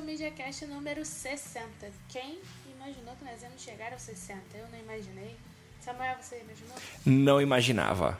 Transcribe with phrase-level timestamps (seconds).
[0.00, 1.68] O Social Media Cast número 60.
[2.08, 2.38] Quem
[2.74, 4.40] imaginou que nós íamos chegar aos 60?
[4.54, 5.36] Eu não imaginei.
[5.80, 6.76] Samuel, você imaginou?
[7.04, 8.18] Não imaginava.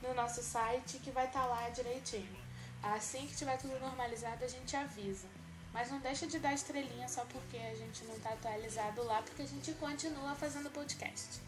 [0.02, 2.39] no nosso site que vai estar lá direitinho.
[2.82, 5.28] Assim que tiver tudo normalizado, a gente avisa.
[5.72, 9.42] Mas não deixa de dar estrelinha só porque a gente não tá atualizado lá, porque
[9.42, 11.40] a gente continua fazendo podcast.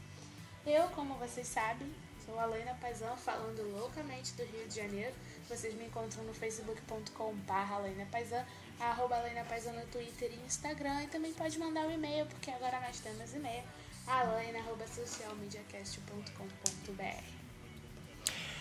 [0.64, 1.92] Eu, como vocês sabem,
[2.24, 5.12] sou a Laina Paisão, falando loucamente do Rio de Janeiro.
[5.48, 8.46] Vocês me encontram no facebook.com.br Laina Paisão,
[8.78, 11.02] arroba Laina no Twitter e Instagram.
[11.02, 13.64] E também pode mandar um e-mail, porque agora nós temos e-mail,
[14.06, 17.24] alaina, arroba socialmediacast.com.br.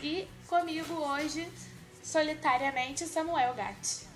[0.01, 1.47] E comigo hoje,
[2.03, 4.11] solitariamente, Samuel Gatti.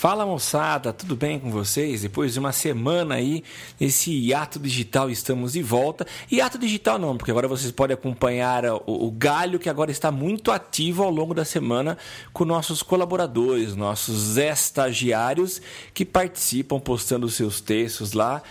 [0.00, 2.00] Fala moçada, tudo bem com vocês?
[2.02, 3.44] Depois de uma semana aí,
[3.78, 6.06] nesse hiato digital, estamos de volta.
[6.30, 10.52] Hiato digital não, porque agora vocês podem acompanhar o, o Galho, que agora está muito
[10.52, 11.98] ativo ao longo da semana
[12.32, 15.60] com nossos colaboradores, nossos estagiários
[15.92, 18.42] que participam postando seus textos lá.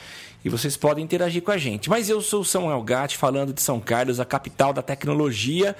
[0.45, 1.89] E vocês podem interagir com a gente.
[1.89, 5.75] Mas eu sou o Samuel Gatti, falando de São Carlos, a capital da tecnologia.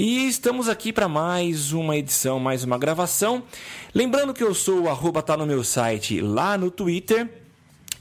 [0.00, 3.42] E estamos aqui para mais uma edição, mais uma gravação.
[3.92, 7.28] Lembrando que eu sou o arroba tá no meu site lá no Twitter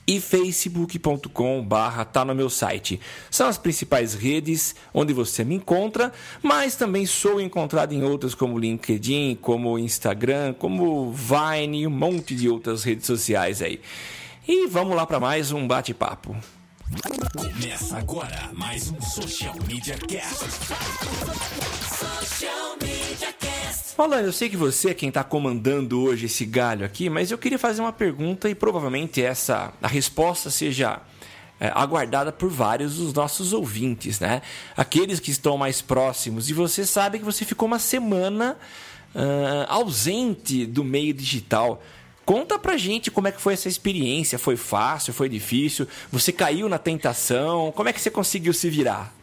[0.05, 3.01] e facebook.com barra tá no meu site.
[3.31, 6.13] São as principais redes onde você me encontra,
[6.43, 12.47] mas também sou encontrado em outras como LinkedIn, como Instagram, como Vine um monte de
[12.47, 13.81] outras redes sociais aí.
[14.47, 16.35] E vamos lá para mais um bate-papo.
[17.35, 20.45] Começa agora mais um Social Media Cast.
[21.85, 23.95] Social Media Cast.
[23.95, 27.37] Falando, eu sei que você é quem está comandando hoje esse galho aqui, mas eu
[27.37, 31.01] queria fazer uma pergunta e provavelmente essa a resposta seja
[31.59, 34.41] é, aguardada por vários dos nossos ouvintes, né?
[34.75, 36.49] Aqueles que estão mais próximos.
[36.49, 38.57] E você sabe que você ficou uma semana
[39.13, 41.81] ah, ausente do meio digital.
[42.27, 44.38] Conta pra gente como é que foi essa experiência.
[44.38, 45.13] Foi fácil?
[45.13, 45.88] Foi difícil?
[46.11, 47.71] Você caiu na tentação?
[47.71, 49.13] Como é que você conseguiu se virar?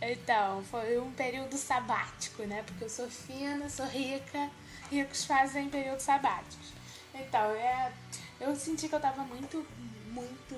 [0.00, 2.62] Então, foi um período sabático, né?
[2.64, 4.50] Porque eu sou fina, sou rica,
[4.90, 6.72] ricos fazem períodos sabáticos.
[7.14, 7.92] Então, é,
[8.40, 9.62] eu senti que eu tava muito,
[10.10, 10.56] muito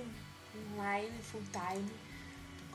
[0.73, 1.91] online, full time.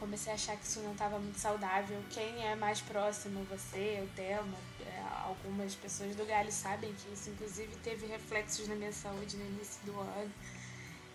[0.02, 2.04] Comecei a achar que isso não estava muito saudável.
[2.10, 7.30] Quem é mais próximo, você, o Thelma, é, algumas pessoas do Galho sabem que isso,
[7.30, 10.32] inclusive, teve reflexos na minha saúde no início do ano.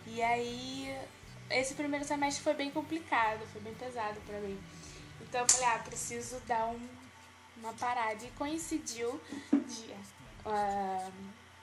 [0.05, 0.97] E aí,
[1.49, 4.57] esse primeiro semestre foi bem complicado, foi bem pesado pra mim.
[5.19, 6.87] Então eu falei, ah, preciso dar um,
[7.57, 8.23] uma parada.
[8.23, 9.19] E coincidiu
[9.51, 9.93] de
[10.45, 11.11] ah,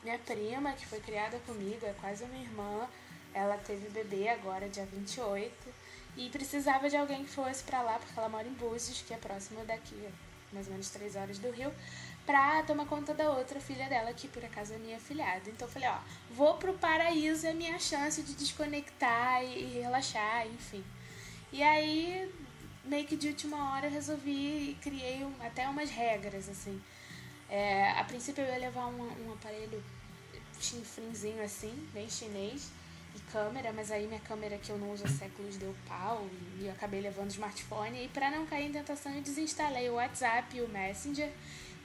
[0.03, 2.87] minha prima, que foi criada comigo, é quase uma irmã,
[3.33, 5.84] ela teve bebê agora, dia 28,
[6.17, 9.17] e precisava de alguém que fosse pra lá, porque ela mora em Búzios, que é
[9.17, 9.97] próximo daqui,
[10.53, 11.73] mais ou menos três horas do Rio,
[12.25, 15.51] pra tomar conta da outra filha dela, que por acaso é minha filhada.
[15.51, 15.99] Então eu falei, ó,
[16.31, 20.85] vou pro paraíso, é minha chance de desconectar e, e relaxar, enfim.
[21.53, 22.33] E aí,
[22.85, 26.81] meio que de última hora, eu resolvi e criei um, até umas regras, assim.
[27.49, 29.83] É, a princípio eu ia levar um, um aparelho
[30.61, 32.71] chinfrinzinho assim, bem chinês,
[33.15, 36.27] e câmera, mas aí minha câmera que eu não uso há séculos deu pau
[36.59, 38.05] e eu acabei levando o smartphone.
[38.05, 41.31] E para não cair em tentação, eu desinstalei o WhatsApp e o Messenger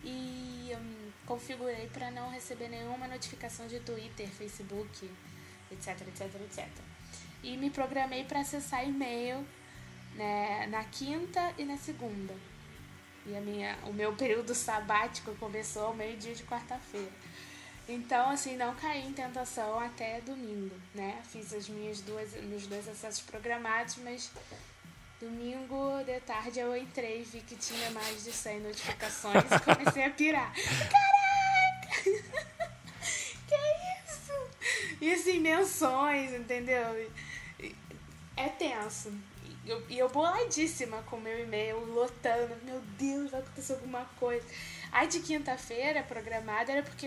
[0.03, 5.09] e um, configurei para não receber nenhuma notificação de Twitter, Facebook,
[5.71, 6.67] etc, etc, etc.
[7.43, 9.45] E me programei para acessar e-mail
[10.15, 12.33] né, na quinta e na segunda.
[13.25, 17.11] E a minha, o meu período sabático começou ao meio-dia de quarta-feira.
[17.89, 21.19] Então, assim, não caí em tentação até domingo, né?
[21.31, 24.29] Fiz as minhas duas, meus dois acessos programados, mas
[25.19, 30.09] domingo de tarde eu entrei, vi que tinha mais de 100 notificações e comecei a
[30.11, 30.53] pirar.
[30.53, 32.03] Caraca!
[33.47, 33.55] que
[34.05, 34.33] isso?
[35.01, 37.09] E assim, menções, entendeu?
[38.39, 39.11] É tenso.
[39.65, 42.55] E eu, eu boladíssima com meu e-mail, lotando.
[42.63, 44.45] Meu Deus, vai acontecer alguma coisa.
[44.93, 47.05] A de quinta-feira programada era porque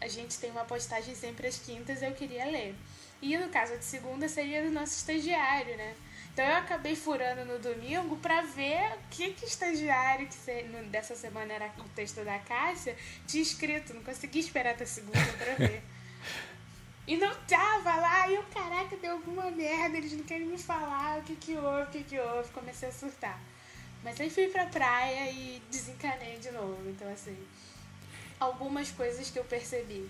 [0.00, 2.74] a gente tem uma postagem sempre às quintas e eu queria ler.
[3.20, 5.94] E no caso de segunda seria do nosso estagiário, né?
[6.32, 11.52] Então eu acabei furando no domingo para ver o que que estagiário que dessa semana
[11.52, 13.92] era o texto da Cássia tinha escrito.
[13.92, 15.82] Não consegui esperar até segunda para ver.
[17.10, 21.18] E não tava lá, e eu, caraca, deu alguma merda, eles não querem me falar
[21.18, 23.36] o que que houve, o que que houve, comecei a surtar.
[24.04, 26.88] Mas aí fui pra praia e desencanei de novo.
[26.88, 27.36] Então, assim,
[28.38, 30.08] algumas coisas que eu percebi.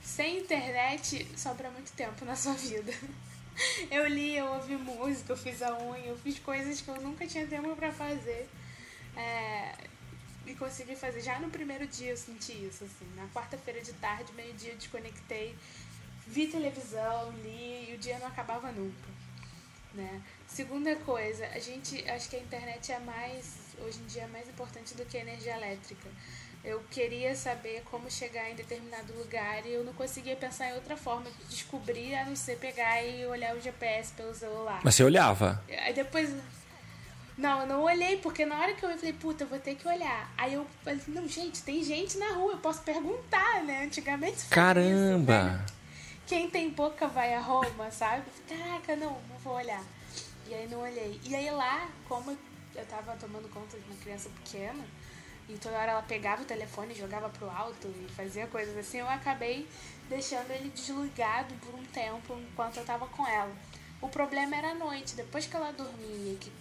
[0.00, 2.92] Sem internet, sobra muito tempo na sua vida.
[3.90, 7.26] Eu li, eu ouvi música, eu fiz a unha, eu fiz coisas que eu nunca
[7.26, 8.48] tinha tempo para fazer.
[9.16, 9.74] É,
[10.46, 11.20] e consegui fazer.
[11.20, 13.04] Já no primeiro dia eu senti isso, assim.
[13.16, 15.56] Na quarta-feira de tarde, meio-dia, desconectei,
[16.28, 19.08] vi televisão, li e o dia não acabava nunca.
[19.94, 20.20] Né?
[20.46, 24.48] Segunda coisa, a gente acho que a internet é mais hoje em dia é mais
[24.48, 26.08] importante do que a energia elétrica.
[26.64, 30.96] Eu queria saber como chegar em determinado lugar e eu não conseguia pensar em outra
[30.96, 34.80] forma de descobrir a não ser pegar e olhar o GPS pelo celular.
[34.82, 35.62] Mas você olhava?
[35.68, 36.30] Aí depois
[37.36, 39.86] não, eu não olhei, porque na hora que eu falei, puta, eu vou ter que
[39.86, 40.32] olhar.
[40.36, 43.84] Aí eu falei, não, gente, tem gente na rua, eu posso perguntar, né?
[43.84, 45.34] Antigamente Caramba!
[45.34, 45.77] Isso, né?
[46.28, 48.22] Quem tem boca vai a Roma, sabe?
[48.46, 49.82] Caraca, não, não vou olhar.
[50.46, 51.18] E aí não olhei.
[51.24, 52.36] E aí lá, como
[52.74, 54.84] eu tava tomando conta de uma criança pequena,
[55.48, 59.08] e toda hora ela pegava o telefone, jogava pro alto e fazia coisas assim, eu
[59.08, 59.66] acabei
[60.10, 63.54] deixando ele desligado por um tempo enquanto eu tava com ela.
[63.98, 66.52] O problema era a noite, depois que ela dormia, que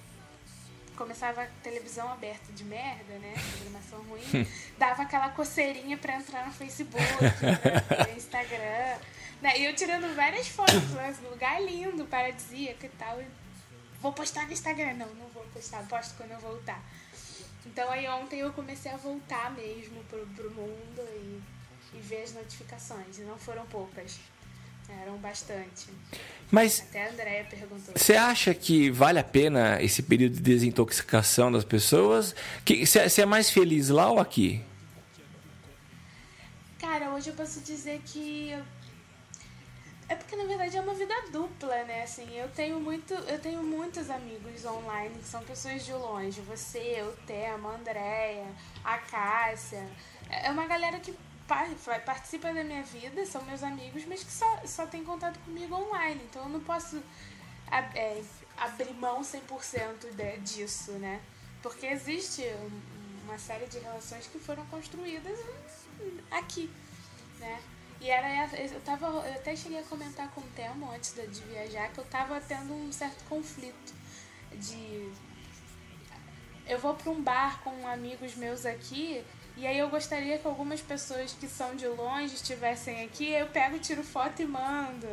[0.96, 3.34] começava a televisão aberta de merda, né?
[3.58, 4.48] Programação ruim,
[4.80, 8.98] dava aquela coceirinha pra entrar no Facebook, no Instagram.
[9.42, 9.60] Né?
[9.60, 11.16] E eu tirando várias fotos, né?
[11.30, 13.22] lugar lindo, paradisíaco e tal.
[13.22, 13.26] E
[14.02, 14.94] vou postar no Instagram.
[14.94, 16.84] Não, não vou postar, posto quando eu voltar.
[17.66, 21.42] Então aí ontem eu comecei a voltar mesmo pro, pro mundo e,
[21.98, 23.20] e ver as notificações.
[23.20, 24.18] E não foram poucas.
[25.02, 25.90] Eram bastante.
[26.50, 26.80] Mas.
[26.80, 27.94] Até a Andrea perguntou.
[27.94, 32.34] Você acha que vale a pena esse período de desintoxicação das pessoas?
[32.66, 34.64] Você é mais feliz lá ou aqui?
[36.80, 38.58] Cara, hoje eu posso dizer que
[40.10, 42.04] é porque na verdade é uma vida dupla, né?
[42.04, 46.40] Assim, eu tenho muito, eu tenho muitos amigos online que são pessoas de longe.
[46.42, 48.48] Você, o Tema, a Andréia,
[48.84, 49.86] a Cássia.
[50.30, 51.14] É uma galera que
[52.06, 56.22] participa da minha vida, são meus amigos, mas que só, só tem contato comigo online.
[56.30, 57.02] Então eu não posso
[57.70, 58.22] é,
[58.58, 61.22] abrir mão 100% de, disso, né?
[61.62, 62.44] Porque existe
[63.26, 65.38] uma série de relações que foram construídas
[66.32, 66.70] aqui,
[67.40, 67.62] né?
[68.00, 69.08] E era eu tava.
[69.08, 72.74] Eu até cheguei a comentar com o Temo antes de viajar que eu tava tendo
[72.74, 73.94] um certo conflito
[74.54, 75.12] de.
[76.68, 79.24] Eu vou para um bar com amigos meus aqui
[79.56, 83.80] e aí eu gostaria que algumas pessoas que são de longe estivessem aqui, eu pego,
[83.80, 85.08] tiro foto e mando.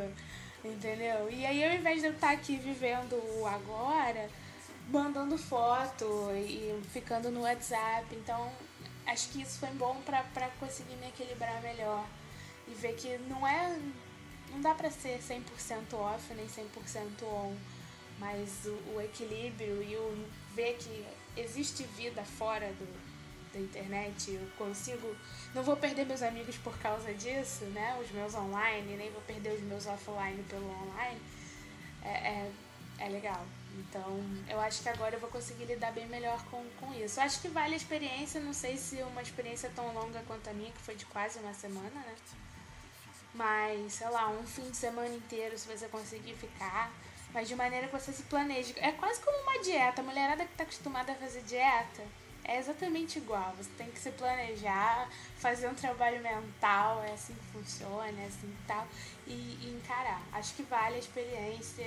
[0.63, 1.29] Entendeu?
[1.31, 4.29] E aí ao invés de eu estar aqui vivendo o agora,
[4.89, 8.05] mandando foto e ficando no WhatsApp.
[8.11, 8.51] Então,
[9.07, 12.05] acho que isso foi bom para conseguir me equilibrar melhor
[12.67, 13.79] e ver que não é.
[14.51, 17.55] Não dá pra ser 100% off nem 100% on,
[18.19, 21.05] mas o, o, equilíbrio e o ver que
[21.35, 22.87] existe vida fora do,
[23.53, 25.15] da internet, eu consigo.
[25.53, 27.99] Não vou perder meus amigos por causa disso, né?
[28.01, 31.21] Os meus online, nem vou perder os meus offline pelo online.
[32.03, 32.51] É, é,
[32.99, 33.45] é legal.
[33.77, 37.19] Então, eu acho que agora eu vou conseguir lidar bem melhor com, com isso.
[37.19, 40.53] Eu acho que vale a experiência, não sei se uma experiência tão longa quanto a
[40.53, 42.15] minha, que foi de quase uma semana, né?
[43.35, 46.91] Mas, sei lá, um fim de semana inteiro, se você conseguir ficar,
[47.33, 48.73] mas de maneira que você se planeje.
[48.77, 50.01] É quase como uma dieta.
[50.01, 52.01] A mulherada que tá acostumada a fazer dieta
[52.45, 53.53] é exatamente igual.
[53.57, 58.47] Você tem que se planejar, fazer um trabalho mental, é assim que funciona, é assim
[58.47, 58.87] e tal,
[59.27, 60.21] e, e encarar.
[60.31, 61.85] Acho que vale a experiência.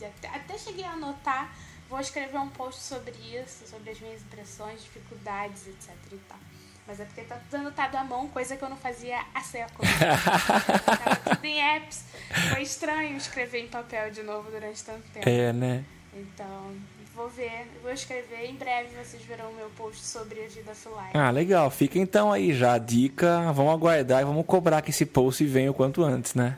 [0.00, 1.54] Até, até cheguei a anotar,
[1.88, 6.38] vou escrever um post sobre isso, sobre as minhas impressões, dificuldades, etc e tal.
[6.86, 9.90] Mas é porque tá tudo anotado à mão, coisa que eu não fazia há séculos.
[10.86, 12.04] Tava tudo em apps.
[12.52, 15.28] Foi estranho escrever em papel de novo durante tanto tempo.
[15.28, 15.84] É, né?
[16.14, 16.76] Então,
[17.14, 18.44] vou ver, vou escrever.
[18.44, 21.10] Em breve vocês verão o meu post sobre a vida offline.
[21.14, 21.70] Ah, legal.
[21.70, 23.52] Fica então aí já a dica.
[23.52, 26.56] Vamos aguardar e vamos cobrar que esse post venha o quanto antes, né?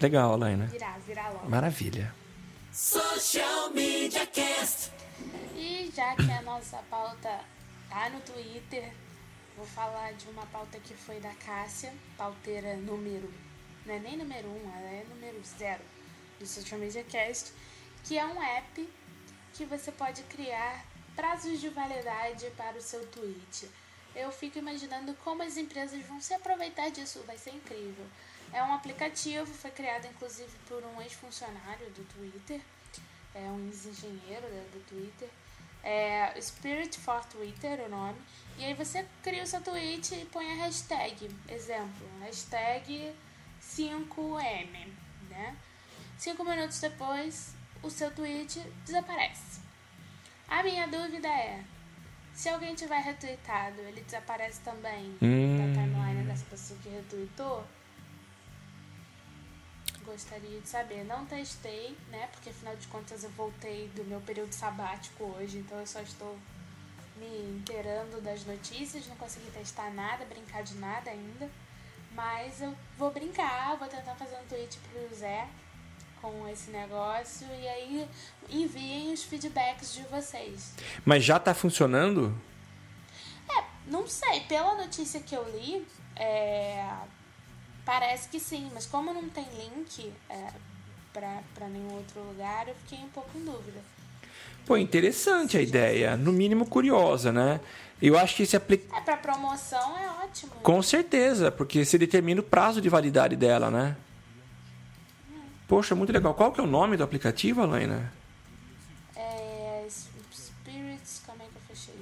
[0.00, 0.66] Legal, Alaina.
[0.66, 1.48] Virá, virá logo.
[1.48, 2.12] Maravilha.
[2.72, 4.90] Social Media Cast.
[5.54, 7.40] E já que a nossa pauta
[7.88, 8.90] tá no Twitter,
[9.62, 13.32] vou falar de uma pauta que foi da Cássia, pauteira número.
[13.86, 15.84] Não é nem número um, ela é número zero
[16.40, 17.52] do Social Media Cast,
[18.02, 18.90] que é um app
[19.54, 23.70] que você pode criar prazos de validade para o seu tweet.
[24.16, 28.04] Eu fico imaginando como as empresas vão se aproveitar disso, vai ser incrível.
[28.52, 32.60] É um aplicativo, foi criado inclusive por um ex-funcionário do Twitter,
[33.32, 35.28] é um ex-engenheiro né, do Twitter.
[35.84, 38.18] É Spirit for Twitter o nome.
[38.58, 41.30] E aí você cria o seu tweet e põe a hashtag.
[41.48, 43.12] Exemplo, hashtag
[43.60, 44.92] 5M,
[45.28, 45.56] né?
[46.18, 49.60] Cinco minutos depois, o seu tweet desaparece.
[50.48, 51.64] A minha dúvida é,
[52.34, 55.58] se alguém tiver retweetado, ele desaparece também Hum.
[55.74, 57.66] da timeline dessa pessoa que retweetou?
[60.04, 61.04] Gostaria de saber.
[61.04, 62.28] Não testei, né?
[62.32, 66.36] Porque afinal de contas eu voltei do meu período sabático hoje, então eu só estou
[67.22, 71.48] me inteirando das notícias, não consegui testar nada, brincar de nada ainda.
[72.14, 75.48] Mas eu vou brincar, vou tentar fazer um tweet pro Zé
[76.20, 78.08] com esse negócio e aí
[78.50, 80.74] enviem os feedbacks de vocês.
[81.04, 82.36] Mas já tá funcionando?
[83.48, 86.86] É, não sei, pela notícia que eu li, é,
[87.84, 90.52] parece que sim, mas como não tem link é,
[91.12, 93.80] pra nenhum outro lugar, eu fiquei um pouco em dúvida.
[94.66, 96.16] Pô, interessante a ideia.
[96.16, 97.60] No mínimo curiosa, né?
[98.00, 98.96] Eu acho que esse aplica...
[98.96, 100.52] É, pra promoção é ótimo.
[100.62, 103.96] Com certeza, porque você determina o prazo de validade dela, né?
[105.68, 106.34] Poxa, muito legal.
[106.34, 108.12] Qual que é o nome do aplicativo, Alaina?
[109.14, 111.94] É, Spirits, como é que eu fechei?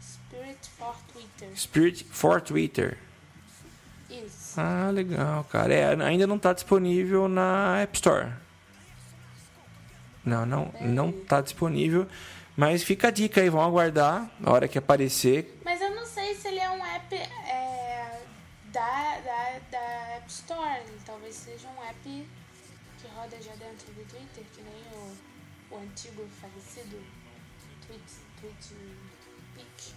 [0.00, 1.48] Spirit for Twitter.
[1.56, 2.98] Spirit for Twitter.
[4.08, 4.60] Isso.
[4.60, 5.74] Ah, legal, cara.
[5.74, 8.32] É, ainda não está disponível na App Store.
[10.24, 12.06] Não, não, não está disponível.
[12.56, 15.58] Mas fica a dica aí, vamos aguardar a hora que aparecer.
[15.64, 18.20] Mas eu não sei se ele é um app é,
[18.72, 20.82] da, da, da App Store.
[21.06, 26.26] Talvez seja um app que roda já dentro do Twitter, que nem o, o antigo
[26.40, 27.02] falecido
[29.54, 29.94] Pic.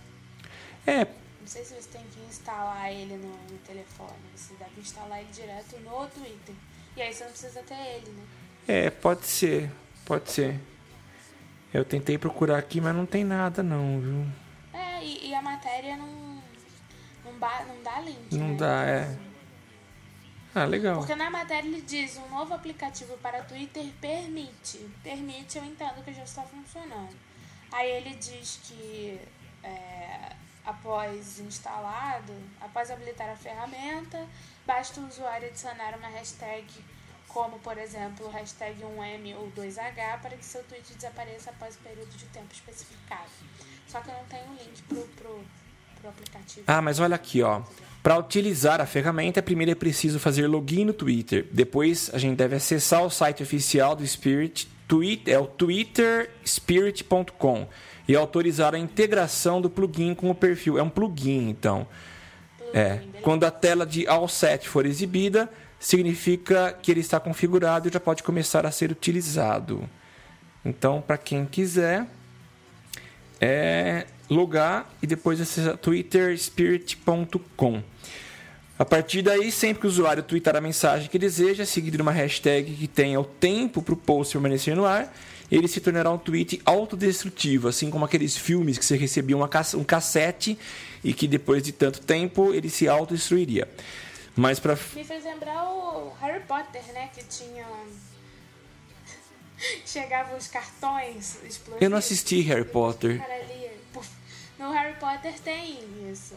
[0.87, 4.11] É, Não sei se você tem que instalar ele no, no telefone.
[4.35, 6.55] Você deve instalar ele direto no Twitter.
[6.95, 8.23] E aí você não precisa ter ele, né?
[8.67, 9.69] é, pode ser,
[10.05, 10.59] pode ser.
[11.73, 14.25] Eu tentei procurar aqui, mas não tem nada não, viu?
[14.73, 16.41] É, e, e a matéria não,
[17.25, 18.55] não, ba, não dá link, Não né?
[18.55, 19.17] dá, é.
[20.53, 20.99] Ah, legal.
[20.99, 24.77] Porque na matéria ele diz um novo aplicativo para Twitter permite.
[25.03, 27.13] Permite, eu entendo que já está funcionando.
[27.73, 29.19] Aí ele diz que
[29.61, 30.31] é,
[30.65, 34.25] após instalado, após habilitar a ferramenta,
[34.65, 36.65] basta o usuário adicionar uma hashtag
[37.35, 42.11] como, por exemplo, hashtag 1M ou 2H para que seu tweet desapareça após o período
[42.11, 43.29] de tempo especificado.
[43.85, 45.41] Só que eu não tenho link pro, pro,
[45.99, 46.63] pro aplicativo.
[46.65, 47.61] Ah, mas olha aqui, ó.
[48.01, 51.45] Para utilizar a ferramenta, primeiro é preciso fazer login no Twitter.
[51.51, 57.67] Depois a gente deve acessar o site oficial do Spirit, tweet, é o twitterspirit.com
[58.07, 60.77] e autorizar a integração do plugin com o perfil.
[60.77, 61.85] É um plugin, então.
[62.73, 63.01] É.
[63.21, 67.99] Quando a tela de All Set for exibida, significa que ele está configurado e já
[67.99, 69.87] pode começar a ser utilizado.
[70.63, 72.07] Então, para quem quiser,
[73.39, 77.83] é logar e depois acessar twitterspirit.com.
[78.77, 82.11] A partir daí, sempre que o usuário twittar a mensagem que deseja, seguido de uma
[82.11, 85.15] hashtag que tenha o tempo para o post permanecer no ar,
[85.49, 89.83] ele se tornará um tweet autodestrutivo, assim como aqueles filmes que você recebia uma um
[89.83, 90.57] cassete
[91.03, 93.67] e que depois de tanto tempo ele se autodestruiria.
[94.35, 97.09] Mas para Me fez lembrar o Harry Potter, né?
[97.13, 97.65] Que tinha.
[99.85, 101.81] chegavam os cartões explosivos.
[101.81, 103.21] Eu não assisti Harry Potter.
[104.59, 105.79] No Harry Potter tem
[106.11, 106.35] isso.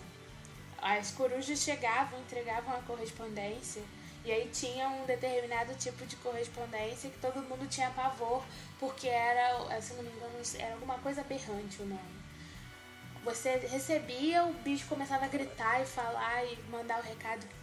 [0.81, 3.83] As corujas chegavam, entregavam a correspondência.
[4.25, 8.45] E aí tinha um determinado tipo de correspondência que todo mundo tinha pavor,
[8.78, 12.19] porque era, se não me engano, era alguma coisa aberrante o nome.
[13.25, 17.58] Você recebia, o bicho começava a gritar e falar e mandar o recado que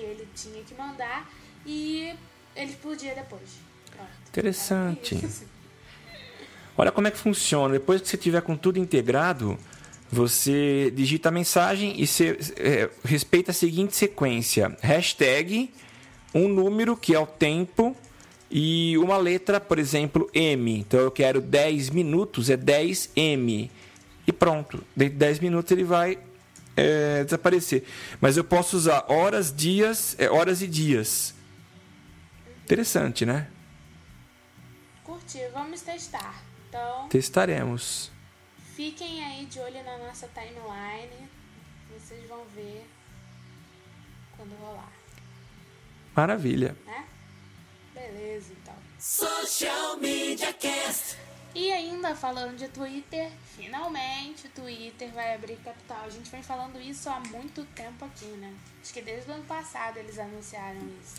[0.00, 1.30] ele tinha que mandar
[1.66, 2.14] e
[2.54, 3.42] ele explodia depois.
[3.90, 4.10] Pronto.
[4.28, 5.46] Interessante.
[6.76, 7.74] Olha como é que funciona.
[7.74, 9.58] Depois que você tiver com tudo integrado,
[10.10, 15.70] você digita a mensagem e você é, respeita a seguinte sequência: hashtag,
[16.34, 17.96] um número que é o tempo
[18.50, 20.78] e uma letra, por exemplo, M.
[20.78, 23.70] Então eu quero 10 minutos, é 10M.
[24.26, 24.84] E pronto.
[24.94, 26.18] Dentro de 10 minutos ele vai
[26.76, 27.84] é, desaparecer.
[28.20, 31.34] Mas eu posso usar horas, dias, é, horas e dias.
[32.64, 33.48] Interessante, né?
[35.04, 36.42] Curti, vamos testar.
[36.68, 38.10] Então, Testaremos.
[38.74, 41.28] fiquem aí de olho na nossa timeline.
[41.98, 42.86] Vocês vão ver
[44.36, 44.90] quando rolar,
[46.16, 46.74] Maravilha.
[46.86, 47.04] né?
[47.94, 48.74] Beleza, então.
[48.98, 51.18] Social Media Cast.
[51.54, 56.04] E ainda falando de Twitter, finalmente o Twitter vai abrir capital.
[56.06, 58.52] A gente vem falando isso há muito tempo aqui, né?
[58.82, 61.16] Acho que desde o ano passado eles anunciaram isso.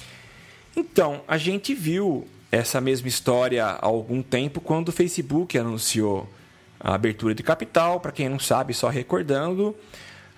[0.76, 6.28] Então, a gente viu essa mesma história há algum tempo quando o Facebook anunciou
[6.80, 8.00] a abertura de capital.
[8.00, 9.76] Para quem não sabe, só recordando,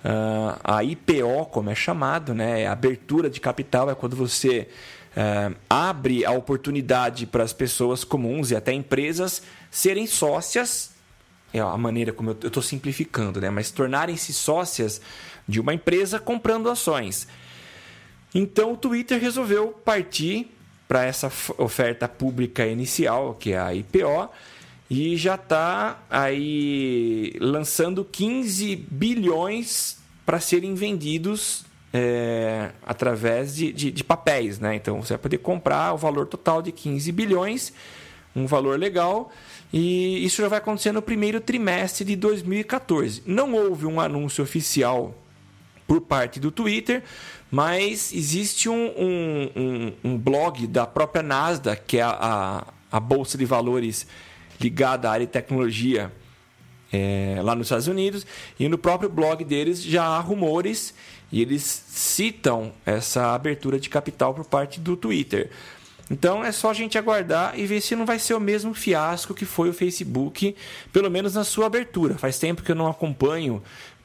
[0.03, 4.67] ah, a IPO, como é chamado, né, a abertura de capital é quando você
[5.15, 9.41] ah, abre a oportunidade para as pessoas comuns e até empresas
[9.75, 10.91] serem sócias
[11.53, 13.49] é a maneira como eu estou simplificando, né?
[13.49, 15.01] Mas tornarem-se sócias
[15.45, 17.27] de uma empresa comprando ações.
[18.33, 20.49] Então o Twitter resolveu partir
[20.87, 24.29] para essa oferta pública inicial, que é a IPO,
[24.89, 34.03] e já está aí lançando 15 bilhões para serem vendidos é, através de, de, de
[34.05, 34.57] papéis.
[34.57, 34.75] Né?
[34.75, 37.73] Então você vai poder comprar o valor total de 15 bilhões,
[38.35, 39.31] um valor legal,
[39.71, 43.23] e isso já vai acontecer no primeiro trimestre de 2014.
[43.25, 45.13] Não houve um anúncio oficial
[45.87, 47.03] por parte do Twitter,
[47.51, 52.99] mas existe um, um, um, um blog da própria Nasdaq, que é a, a, a
[52.99, 54.07] bolsa de valores
[54.59, 56.11] ligada à área de tecnologia
[56.91, 58.25] é, lá nos Estados Unidos,
[58.59, 60.93] e no próprio blog deles já há rumores
[61.31, 65.49] e eles citam essa abertura de capital por parte do Twitter.
[66.09, 69.33] Então é só a gente aguardar e ver se não vai ser o mesmo fiasco
[69.33, 70.55] que foi o Facebook,
[70.93, 72.15] pelo menos na sua abertura.
[72.15, 73.61] Faz tempo que eu não acompanho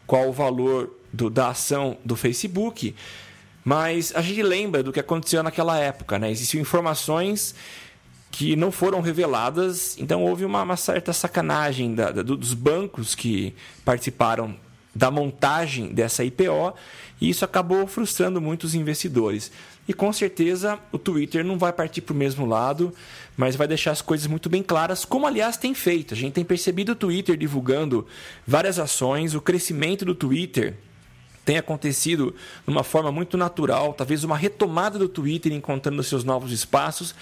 [0.06, 2.94] qual o valor do- da ação do Facebook,
[3.64, 6.18] mas a gente lembra do que aconteceu naquela época.
[6.18, 6.30] Né?
[6.30, 7.54] Existiam informações
[8.30, 13.54] que não foram reveladas, então houve uma, uma certa sacanagem da- da- dos bancos que
[13.84, 14.56] participaram
[14.94, 16.74] da montagem dessa IPO
[17.20, 19.52] e isso acabou frustrando muitos investidores.
[19.90, 22.94] E com certeza o Twitter não vai partir para o mesmo lado,
[23.36, 26.14] mas vai deixar as coisas muito bem claras, como aliás tem feito.
[26.14, 28.06] A gente tem percebido o Twitter divulgando
[28.46, 30.76] várias ações, o crescimento do Twitter
[31.44, 32.32] tem acontecido
[32.64, 37.12] de uma forma muito natural, talvez uma retomada do Twitter encontrando seus novos espaços.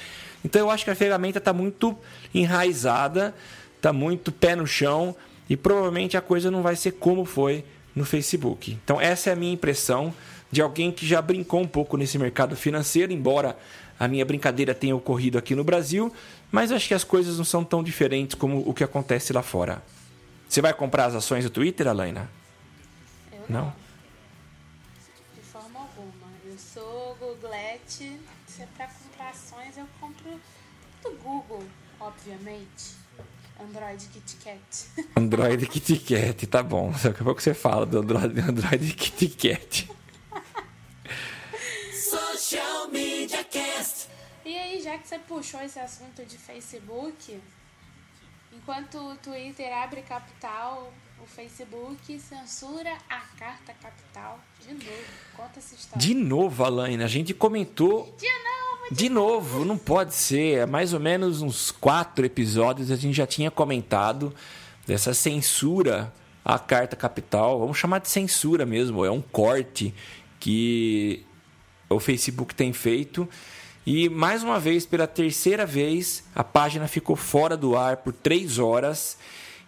[0.45, 1.97] Então eu acho que a ferramenta está muito
[2.35, 3.35] enraizada,
[3.77, 5.17] está muito pé no chão
[5.49, 7.65] e provavelmente a coisa não vai ser como foi
[7.97, 8.77] no Facebook.
[8.85, 10.13] Então essa é a minha impressão
[10.51, 13.57] de alguém que já brincou um pouco nesse mercado financeiro, embora
[13.99, 16.13] a minha brincadeira tenha ocorrido aqui no Brasil,
[16.51, 19.83] mas acho que as coisas não são tão diferentes como o que acontece lá fora.
[20.49, 22.31] Você vai comprar as ações do Twitter, Alaina?
[23.33, 23.65] Eu Não?
[23.65, 23.73] não.
[25.35, 26.29] De forma alguma.
[26.47, 28.19] Eu sou Googlete.
[28.47, 30.41] Se é pra comprar ações, eu compro
[31.03, 31.65] do Google,
[32.01, 32.97] obviamente.
[33.61, 35.07] Android Kit Kat.
[35.17, 36.93] Android Kit Kat, tá bom.
[36.93, 39.91] Daqui a pouco você fala do Android, Android Kit Kat.
[42.89, 44.09] Social Media Cast.
[44.45, 47.39] E aí, já que você puxou esse assunto de Facebook,
[48.53, 54.41] enquanto o Twitter abre capital, o Facebook censura a carta capital.
[54.67, 55.05] De novo,
[55.37, 55.99] conta essa história.
[55.99, 60.63] De novo, Alaina, a gente comentou De novo, de novo, não pode ser.
[60.63, 64.35] Há mais ou menos uns quatro episódios a gente já tinha comentado
[64.87, 66.13] dessa censura
[66.45, 67.59] à carta capital.
[67.59, 69.95] Vamos chamar de censura mesmo, é um corte
[70.41, 71.27] que
[71.89, 73.29] o Facebook tem feito.
[73.87, 78.59] E mais uma vez, pela terceira vez, a página ficou fora do ar por três
[78.59, 79.17] horas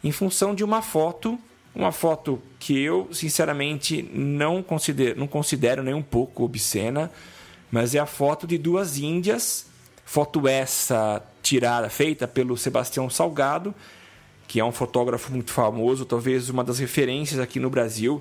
[0.05, 1.39] em função de uma foto.
[1.75, 7.11] Uma foto que eu, sinceramente, não considero, não considero nem um pouco obscena,
[7.71, 9.67] mas é a foto de duas índias.
[10.05, 13.73] Foto essa tirada, feita pelo Sebastião Salgado,
[14.49, 18.21] que é um fotógrafo muito famoso, talvez uma das referências aqui no Brasil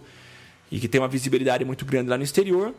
[0.72, 2.74] e que tem uma visibilidade muito grande lá no exterior.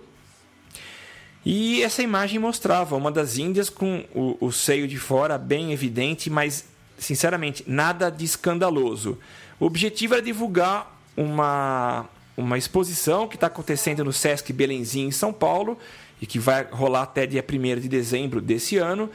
[1.45, 6.29] E essa imagem mostrava uma das índias com o, o seio de fora bem evidente,
[6.29, 6.67] mas
[6.99, 9.19] sinceramente nada de escandaloso.
[9.59, 15.33] O objetivo era divulgar uma, uma exposição que está acontecendo no Sesc Belenzinho, em São
[15.33, 15.79] Paulo,
[16.21, 19.11] e que vai rolar até dia 1 de dezembro desse ano.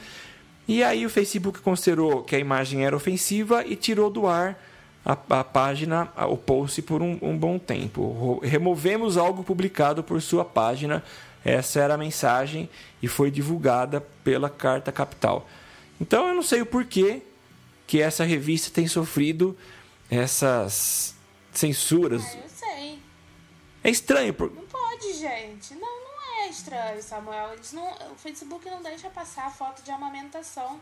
[0.68, 4.60] E aí o Facebook considerou que a imagem era ofensiva e tirou do ar
[5.06, 8.40] a, a página, o post por um, um bom tempo.
[8.44, 11.04] Removemos algo publicado por sua página.
[11.46, 12.68] Essa era a mensagem
[13.04, 15.48] e foi divulgada pela Carta Capital.
[16.02, 17.22] Então eu não sei o porquê
[17.86, 19.56] que essa revista tem sofrido
[20.10, 21.14] essas
[21.52, 22.24] censuras.
[22.26, 23.00] Ah, eu sei.
[23.84, 24.34] É estranho.
[24.34, 24.52] Por...
[24.52, 25.76] Não pode, gente.
[25.76, 27.54] Não, não é estranho, Samuel.
[27.54, 30.80] Eles não, o Facebook não deixa passar foto de amamentação.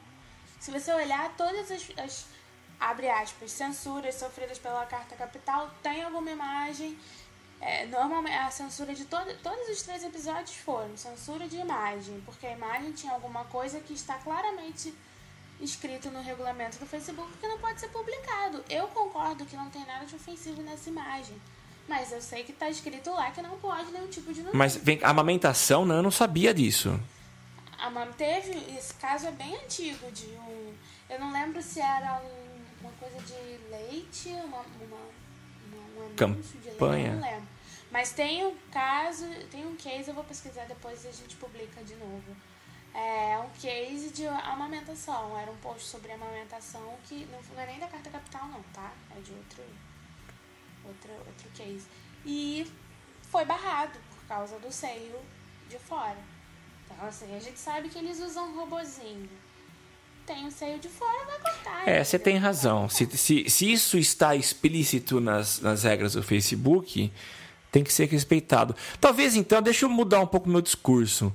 [0.62, 2.26] Se você olhar todas as, as
[2.80, 6.98] abre aspas, censuras sofridas pela Carta Capital, tem alguma imagem.
[7.66, 12.46] É, normalmente a censura de todo, todos os três episódios foram censura de imagem, porque
[12.46, 14.94] a imagem tinha alguma coisa que está claramente
[15.62, 18.62] escrito no regulamento do Facebook que não pode ser publicado.
[18.70, 21.42] Eu concordo que não tem nada de ofensivo nessa imagem.
[21.88, 24.56] Mas eu sei que está escrito lá que não pode nenhum tipo de nudez.
[24.56, 27.00] Mas vem, a amamentação, não, eu não sabia disso.
[27.78, 30.74] A mam teve, esse caso é bem antigo, de um.
[31.10, 35.23] Eu não lembro se era um, uma coisa de leite, uma, uma, uma
[36.02, 36.16] um
[37.14, 37.48] não lembro.
[37.92, 41.84] Mas tem um caso, tem um case, eu vou pesquisar depois e a gente publica
[41.84, 42.36] de novo
[42.94, 45.38] é um case de amamentação.
[45.38, 48.92] Era um post sobre amamentação que não é nem da Carta Capital, não, tá?
[49.18, 49.64] É de outro,
[50.86, 51.88] outro, outro case.
[52.26, 52.72] E
[53.24, 55.20] foi barrado por causa do seio
[55.68, 56.20] de fora.
[56.86, 59.30] Então, assim, a gente sabe que eles usam robozinho.
[60.26, 61.88] Tem o seio de fora, vai cortar.
[61.88, 62.88] É, você tem razão.
[62.88, 67.12] Se, se, se isso está explícito nas, nas regras do Facebook,
[67.72, 68.76] tem que ser respeitado.
[69.02, 71.34] Talvez então, deixa eu mudar um pouco meu discurso.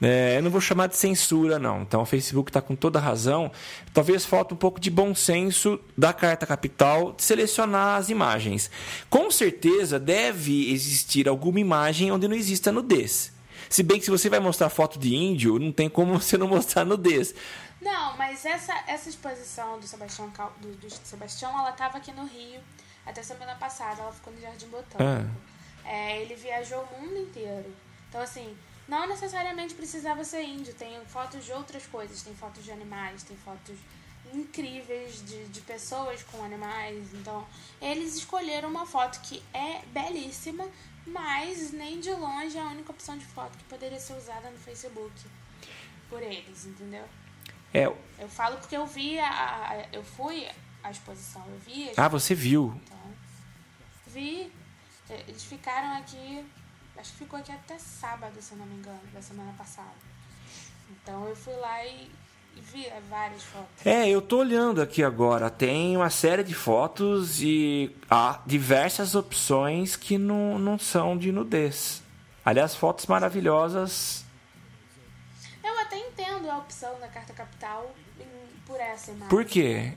[0.00, 1.82] É, eu não vou chamar de censura, não.
[1.82, 3.50] Então o Facebook está com toda razão.
[3.92, 8.70] Talvez falta um pouco de bom senso da Carta Capital de selecionar as imagens.
[9.10, 13.32] Com certeza deve existir alguma imagem onde não exista nudez.
[13.68, 16.48] Se bem que se você vai mostrar foto de índio, não tem como você não
[16.48, 17.34] mostrar nudez.
[17.80, 22.60] Não, mas essa, essa exposição do Sebastião, do, do Sebastião, ela estava aqui no Rio
[23.06, 24.02] até semana passada.
[24.02, 25.00] Ela ficou no Jardim Botânico.
[25.04, 25.88] Ah.
[25.88, 27.74] É, ele viajou o mundo inteiro.
[28.08, 32.70] Então, assim, não necessariamente precisava ser índio, tem fotos de outras coisas, tem fotos de
[32.70, 33.78] animais, tem fotos
[34.34, 37.14] incríveis de, de pessoas com animais.
[37.14, 37.46] Então,
[37.80, 40.68] eles escolheram uma foto que é belíssima,
[41.06, 44.58] mas nem de longe é a única opção de foto que poderia ser usada no
[44.58, 45.12] Facebook
[46.08, 47.04] por eles, entendeu?
[47.72, 47.84] É.
[48.18, 50.46] Eu falo porque eu vi a, a eu fui
[50.82, 51.92] à exposição, eu vi.
[51.96, 52.74] Ah, você viu?
[52.84, 52.98] Então,
[54.06, 54.52] vi.
[55.26, 56.44] Eles ficaram aqui
[57.00, 59.88] Acho que ficou aqui até sábado, se eu não me engano, da semana passada.
[60.90, 62.10] Então eu fui lá e,
[62.54, 63.86] e vi várias fotos.
[63.86, 65.48] É, eu tô olhando aqui agora.
[65.48, 72.02] Tem uma série de fotos e há diversas opções que não, não são de nudez.
[72.44, 74.26] Aliás, fotos maravilhosas.
[76.50, 77.90] A opção da Carta Capital
[78.66, 79.28] por essa imagem.
[79.28, 79.92] Por quê?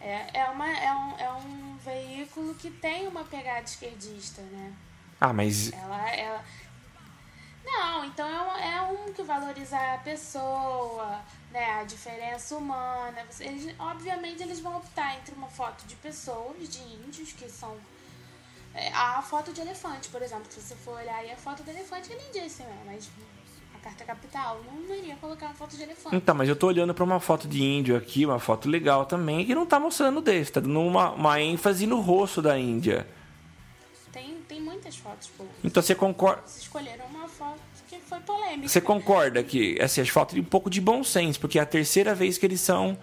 [0.00, 4.72] É, é, uma, é, um, é um veículo que tem uma pegada esquerdista, né?
[5.20, 5.72] Ah, mas.
[5.72, 6.44] Ela, ela...
[7.64, 11.20] Não, então é um, é um que valoriza a pessoa,
[11.52, 13.24] né, a diferença humana.
[13.38, 17.78] Eles, obviamente eles vão optar entre uma foto de pessoas, de índios, que são.
[18.74, 21.70] É, a foto de elefante, por exemplo, se você for olhar aí a foto do
[21.70, 23.08] elefante é lindíssima, mas
[23.82, 26.14] carta capital não, iria colocar uma foto de elefante.
[26.14, 29.44] Então, mas eu tô olhando para uma foto de índio aqui, uma foto legal também,
[29.44, 33.06] que não tá mostrando desse, tá dando uma, uma ênfase no rosto da Índia
[34.92, 35.50] muitas fotos boas.
[35.62, 36.42] Então você concorda?
[36.42, 38.68] Eles escolheram uma foto que foi polêmica.
[38.68, 41.66] Você concorda que assim, as fotos de um pouco de bom senso, porque é a
[41.66, 42.98] terceira vez que eles são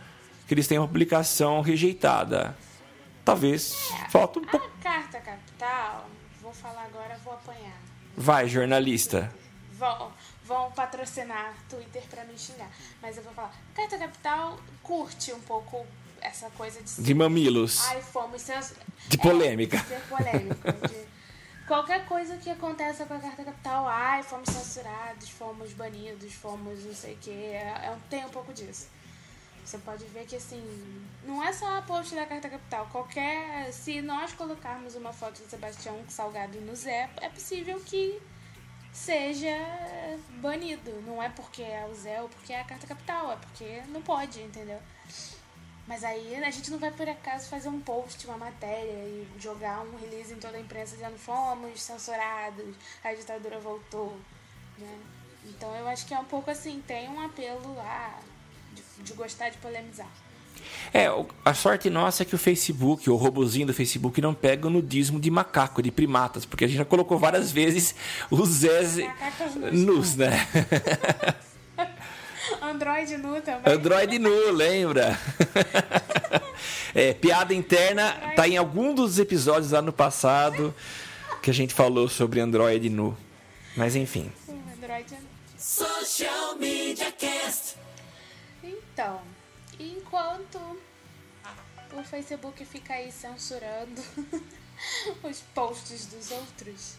[0.47, 2.57] que eles têm uma publicação rejeitada.
[3.23, 4.65] Talvez é, falta um pouco.
[4.65, 6.09] A carta capital,
[6.41, 7.77] vou falar agora, vou apanhar.
[8.17, 9.31] Vai, jornalista.
[9.73, 10.11] Vão,
[10.49, 12.69] vão patrocinar Twitter para me xingar.
[12.99, 13.53] Mas eu vou falar.
[13.75, 15.85] Carta Capital curte um pouco
[16.19, 17.03] essa coisa de.
[17.03, 17.87] De mamilos.
[17.87, 18.47] Ai, fomos.
[19.07, 19.77] De polêmica.
[19.77, 20.71] É, de ser polêmico.
[20.89, 21.07] de
[21.67, 26.95] qualquer coisa que aconteça com a carta capital, ai, fomos censurados, fomos banidos, fomos não
[26.95, 28.87] sei o que, é, é, tem um pouco disso.
[29.63, 30.63] Você pode ver que assim,
[31.23, 33.71] não é só a post da carta capital, qualquer.
[33.71, 38.19] Se nós colocarmos uma foto do Sebastião Salgado no Zé, é possível que
[38.91, 39.55] seja
[40.39, 40.91] banido.
[41.05, 44.01] Não é porque é o Zé ou porque é a carta capital, é porque não
[44.01, 44.79] pode, entendeu?
[45.87, 49.81] Mas aí a gente não vai por acaso fazer um post, uma matéria e jogar
[49.81, 54.15] um release em toda a imprensa dizendo fomos censurados, a ditadura voltou,
[54.77, 54.99] né?
[55.45, 58.19] Então eu acho que é um pouco assim, tem um apelo lá
[58.73, 60.09] de, de gostar de polemizar.
[60.93, 61.07] É,
[61.45, 65.19] a sorte nossa é que o Facebook, o robozinho do Facebook, não pega o nudismo
[65.19, 67.95] de macaco, de primatas, porque a gente já colocou várias vezes
[68.29, 68.97] os Zés
[69.71, 70.47] nus, né?
[72.61, 73.73] Android nu também.
[73.73, 75.19] Android nu, lembra?
[76.93, 80.73] é, piada interna tá em algum dos episódios lá no passado
[81.41, 83.17] que a gente falou sobre Android nu.
[83.75, 84.31] Mas enfim.
[84.75, 85.29] Android nu.
[85.57, 87.75] Social Media Cast.
[88.63, 89.21] Então,
[89.79, 90.59] enquanto
[91.93, 94.01] o Facebook fica aí censurando
[95.23, 96.95] os posts dos outros,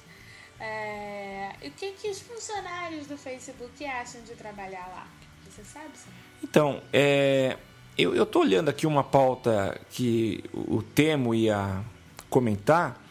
[0.59, 5.07] é, o que, que os funcionários do Facebook acham de trabalhar lá?
[5.49, 6.11] Você sabe, Sam?
[6.43, 7.57] Então, é,
[7.97, 11.85] eu, tô olhando aqui uma pauta que o Temo ia
[12.29, 13.03] comentar.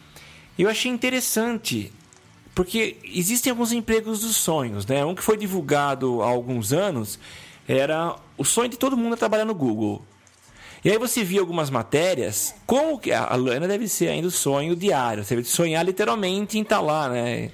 [0.58, 1.92] Eu achei interessante,
[2.54, 5.04] porque existem alguns empregos dos sonhos, né?
[5.04, 7.18] Um que foi divulgado há alguns anos
[7.68, 10.04] era o sonho de todo mundo é trabalhar no Google.
[10.84, 14.74] E aí você via algumas matérias, como que a Lana deve ser ainda o sonho
[14.74, 17.50] diário, você deve sonhar literalmente em estar lá, né,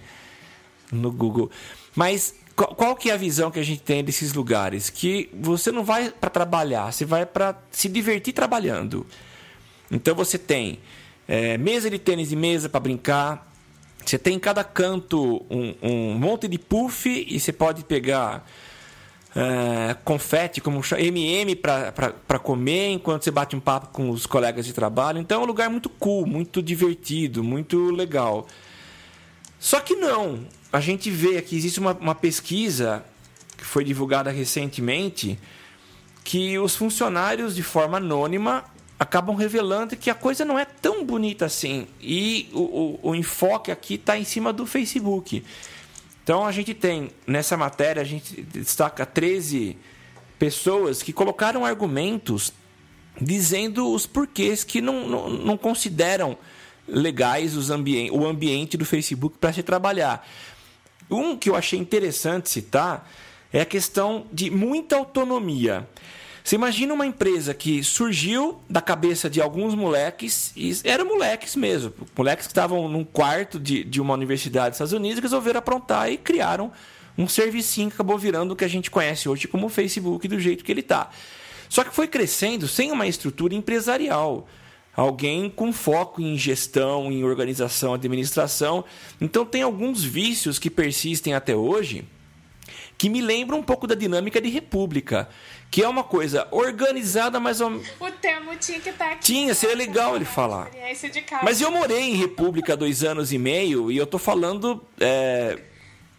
[0.93, 1.51] no Google.
[1.95, 4.89] Mas qual, qual que é a visão que a gente tem desses lugares?
[4.89, 9.05] Que você não vai para trabalhar, você vai para se divertir trabalhando.
[9.91, 10.79] Então você tem
[11.27, 13.53] é, mesa de tênis de mesa para brincar,
[14.05, 18.49] você tem em cada canto um, um monte de puff e você pode pegar
[19.37, 24.73] Uh, confete, como MM para comer enquanto você bate um papo com os colegas de
[24.73, 25.19] trabalho.
[25.19, 28.47] Então é um lugar muito cool, muito divertido, muito legal.
[29.61, 30.47] Só que não.
[30.73, 33.05] A gente vê aqui, existe uma, uma pesquisa
[33.59, 35.39] que foi divulgada recentemente
[36.25, 38.65] que os funcionários, de forma anônima,
[38.99, 41.87] acabam revelando que a coisa não é tão bonita assim.
[42.01, 42.61] E o,
[43.03, 45.45] o, o enfoque aqui está em cima do Facebook.
[46.27, 49.79] Então a gente tem, nessa matéria, a gente destaca 13
[50.37, 52.53] pessoas que colocaram argumentos
[53.21, 56.37] dizendo os porquês que não, não, não consideram
[56.89, 60.29] legais os ambi o ambiente do Facebook para se trabalhar.
[61.09, 63.09] Um que eu achei interessante citar
[63.53, 65.89] é a questão de muita autonomia.
[66.47, 71.93] Você imagina uma empresa que surgiu da cabeça de alguns moleques, e eram moleques mesmo,
[72.17, 76.17] moleques que estavam num quarto de, de uma universidade dos Estados Unidos, resolveram aprontar e
[76.17, 76.71] criaram
[77.19, 80.39] um servicinho que acabou virando o que a gente conhece hoje como o Facebook do
[80.39, 81.11] jeito que ele está.
[81.69, 84.47] Só que foi crescendo sem uma estrutura empresarial.
[84.95, 88.85] Alguém com foco em gestão, em organização, administração.
[89.21, 92.05] Então tem alguns vícios que persistem até hoje
[92.99, 95.29] que me lembram um pouco da dinâmica de república
[95.71, 97.61] que é uma coisa organizada, mas
[98.01, 99.25] O termo tinha que estar tá aqui.
[99.25, 100.71] Tinha, seria legal ele falar.
[101.43, 105.59] Mas eu morei em República há dois anos e meio e eu tô falando é,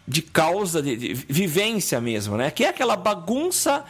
[0.06, 2.50] de causa, de, de, vivência mesmo, né?
[2.50, 3.84] Que é aquela bagunça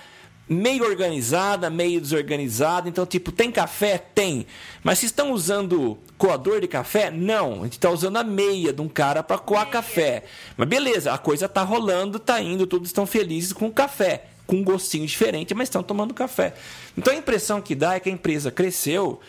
[0.49, 2.89] meio organizada, meio desorganizada.
[2.89, 3.99] Então, tipo, tem café?
[3.99, 4.47] Tem.
[4.83, 7.11] Mas se estão usando coador de café?
[7.11, 7.61] Não.
[7.61, 9.73] A gente está usando a meia de um cara para coar meia.
[9.73, 10.25] café.
[10.57, 14.57] Mas beleza, a coisa tá rolando, tá indo, todos estão felizes com o café com
[14.57, 16.55] um gostinho diferente, mas estão tomando café.
[16.97, 19.21] Então a impressão que dá é que a empresa cresceu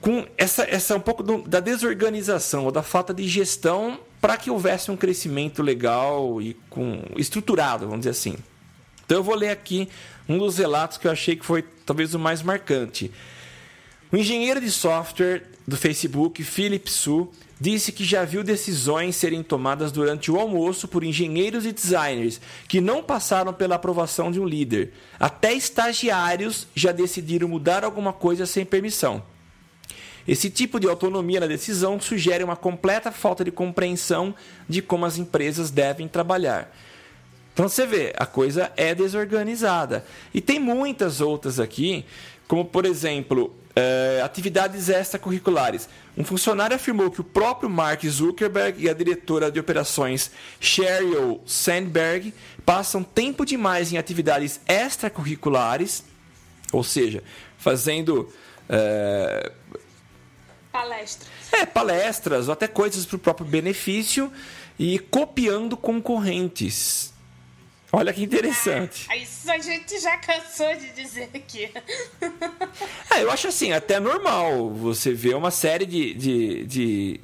[0.00, 4.50] com essa, essa um pouco do, da desorganização ou da falta de gestão para que
[4.50, 8.36] houvesse um crescimento legal e com estruturado, vamos dizer assim.
[9.04, 9.86] Então eu vou ler aqui
[10.26, 13.12] um dos relatos que eu achei que foi talvez o mais marcante.
[14.10, 19.90] O engenheiro de software do Facebook, Philip Su, disse que já viu decisões serem tomadas
[19.90, 24.92] durante o almoço por engenheiros e designers que não passaram pela aprovação de um líder.
[25.18, 29.22] Até estagiários já decidiram mudar alguma coisa sem permissão.
[30.28, 34.34] Esse tipo de autonomia na decisão sugere uma completa falta de compreensão
[34.68, 36.74] de como as empresas devem trabalhar.
[37.54, 40.04] Então você vê, a coisa é desorganizada.
[40.34, 42.04] E tem muitas outras aqui,
[42.46, 45.88] como por exemplo, uh, atividades extracurriculares.
[46.16, 52.32] Um funcionário afirmou que o próprio Mark Zuckerberg e a diretora de operações Sheryl Sandberg
[52.64, 56.02] passam tempo demais em atividades extracurriculares,
[56.72, 57.22] ou seja,
[57.58, 58.32] fazendo.
[58.68, 59.76] Uh,
[60.72, 61.30] palestras.
[61.52, 64.32] É, palestras ou até coisas para o próprio benefício
[64.78, 67.14] e copiando concorrentes.
[67.92, 69.06] Olha que interessante.
[69.08, 71.72] Ah, isso a gente já cansou de dizer aqui.
[73.10, 77.20] É, eu acho assim, até normal você ver uma série de, de, de...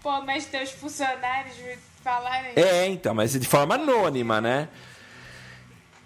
[0.00, 1.54] Pô, mas teus funcionários
[2.02, 2.52] falarem.
[2.56, 4.68] É, então, mas de forma anônima, né?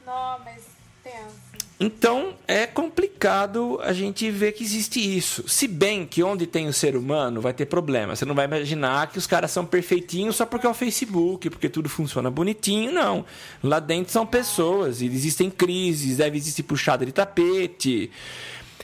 [0.05, 0.63] Não, mas
[1.05, 1.42] pensa.
[1.83, 5.49] Então é complicado a gente ver que existe isso.
[5.49, 8.15] Se bem que onde tem o ser humano vai ter problema.
[8.15, 11.69] Você não vai imaginar que os caras são perfeitinhos só porque é o Facebook, porque
[11.69, 12.93] tudo funciona bonitinho.
[12.93, 13.25] Não.
[13.61, 18.13] Lá dentro são pessoas e existem crises, deve existir puxada de tapete.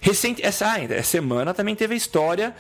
[0.03, 2.53] Recente, essa, ah, essa semana também teve a história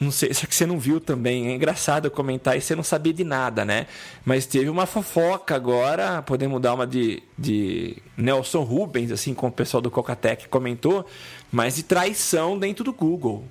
[0.00, 1.48] não sei se é que você não viu também.
[1.48, 3.86] É engraçado comentar e você não sabia de nada, né?
[4.24, 9.54] Mas teve uma fofoca agora, podemos dar uma de, de Nelson Rubens, assim, como o
[9.54, 11.04] pessoal do Cocatec comentou,
[11.52, 13.44] mas de traição dentro do Google.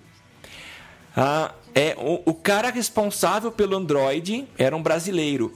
[1.15, 5.55] Ah, é, o, o cara responsável pelo Android era um brasileiro.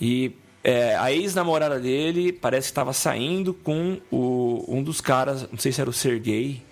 [0.00, 0.32] E
[0.64, 5.72] é, a ex-namorada dele parece que estava saindo com o, um dos caras, não sei
[5.72, 6.62] se era o Sergey,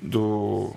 [0.00, 0.74] do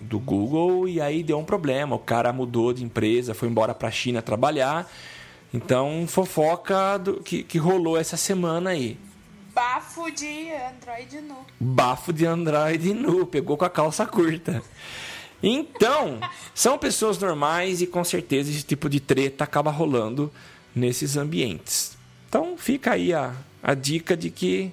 [0.00, 1.96] do Google e aí deu um problema.
[1.96, 4.90] O cara mudou de empresa, foi embora para a China trabalhar.
[5.52, 8.98] Então, fofoca do, que, que rolou essa semana aí.
[9.54, 11.36] Bafo de Android nu.
[11.58, 14.62] Bafo de Android nu, pegou com a calça curta.
[15.42, 16.20] Então,
[16.54, 20.30] são pessoas normais e com certeza esse tipo de treta acaba rolando
[20.74, 21.96] nesses ambientes.
[22.28, 24.72] Então, fica aí a, a dica de que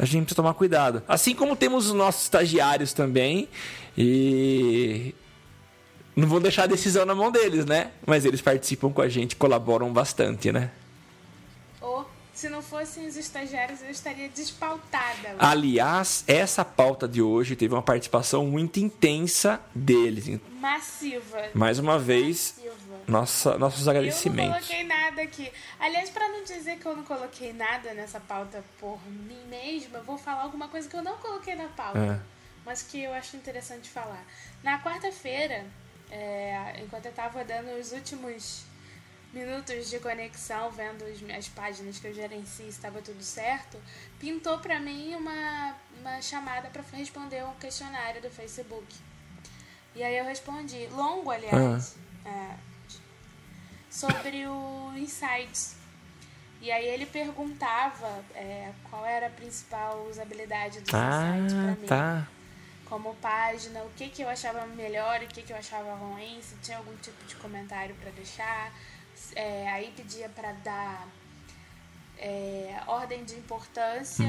[0.00, 1.02] a gente precisa tomar cuidado.
[1.06, 3.48] Assim como temos os nossos estagiários também,
[3.96, 5.14] e
[6.16, 7.90] não vou deixar a decisão na mão deles, né?
[8.06, 10.70] Mas eles participam com a gente, colaboram bastante, né?
[12.40, 15.36] Se não fossem os estagiários, eu estaria despautada.
[15.38, 20.40] Aliás, essa pauta de hoje teve uma participação muito intensa deles.
[20.58, 21.50] Massiva.
[21.52, 23.00] Mais uma vez, Massiva.
[23.06, 24.54] Nossa, nossos agradecimentos.
[24.54, 25.52] Eu não coloquei nada aqui.
[25.78, 30.04] Aliás, para não dizer que eu não coloquei nada nessa pauta por mim mesma, eu
[30.04, 31.98] vou falar alguma coisa que eu não coloquei na pauta.
[31.98, 34.24] É mas que eu acho interessante falar.
[34.62, 35.64] Na quarta-feira,
[36.10, 38.64] é, enquanto eu estava dando os últimos
[39.32, 41.04] minutos de conexão, vendo
[41.36, 43.78] as páginas que eu gerencio, estava tudo certo,
[44.18, 48.96] pintou para mim uma, uma chamada para responder um questionário do Facebook.
[49.94, 52.30] E aí eu respondi, longo aliás, uhum.
[52.30, 52.56] é,
[53.90, 55.76] sobre o Insights.
[56.60, 61.86] E aí ele perguntava é, qual era a principal usabilidade do ah, Insights para mim.
[61.86, 62.28] Tá
[62.90, 66.40] como página, o que, que eu achava melhor e o que, que eu achava ruim,
[66.42, 68.72] se tinha algum tipo de comentário para deixar.
[69.34, 71.08] É, aí pedia para dar
[72.20, 74.26] é, ordem de importância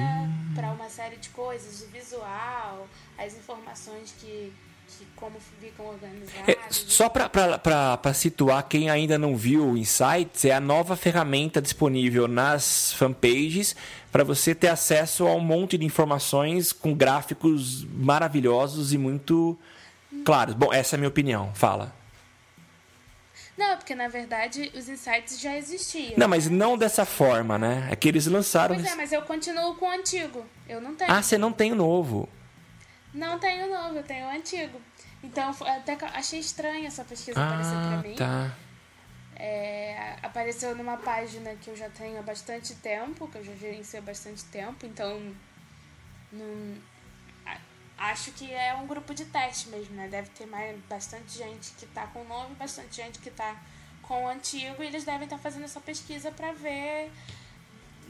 [0.55, 2.87] para uma série de coisas, o visual,
[3.17, 4.53] as informações que,
[4.87, 6.47] que como ficam organizadas.
[6.47, 12.29] É, só para situar quem ainda não viu o Insights, é a nova ferramenta disponível
[12.29, 13.75] nas fanpages
[14.09, 19.59] para você ter acesso a um monte de informações com gráficos maravilhosos e muito
[20.23, 20.55] claros.
[20.55, 21.51] Bom, essa é a minha opinião.
[21.53, 22.00] Fala.
[23.61, 26.13] Não, porque na verdade os insights já existiam.
[26.17, 27.87] Não, mas não dessa forma, né?
[27.91, 28.73] É que eles lançaram.
[28.73, 30.43] Pois é, mas eu continuo com o antigo.
[30.67, 31.11] Eu não tenho.
[31.11, 32.27] Ah, você não tem o novo.
[33.13, 34.81] Não tenho o novo, eu tenho o antigo.
[35.23, 38.15] Então, até achei estranha essa pesquisa ah, aparecer pra mim.
[38.15, 38.51] Tá.
[39.35, 43.99] É, apareceu numa página que eu já tenho há bastante tempo, que eu já gerencio
[43.99, 45.19] há bastante tempo, então
[46.31, 46.75] não,
[48.01, 50.07] acho que é um grupo de teste mesmo, né?
[50.07, 53.55] Deve ter mais, bastante gente que tá com o nome, bastante gente que tá
[54.01, 57.11] com o antigo, e eles devem estar tá fazendo essa pesquisa para ver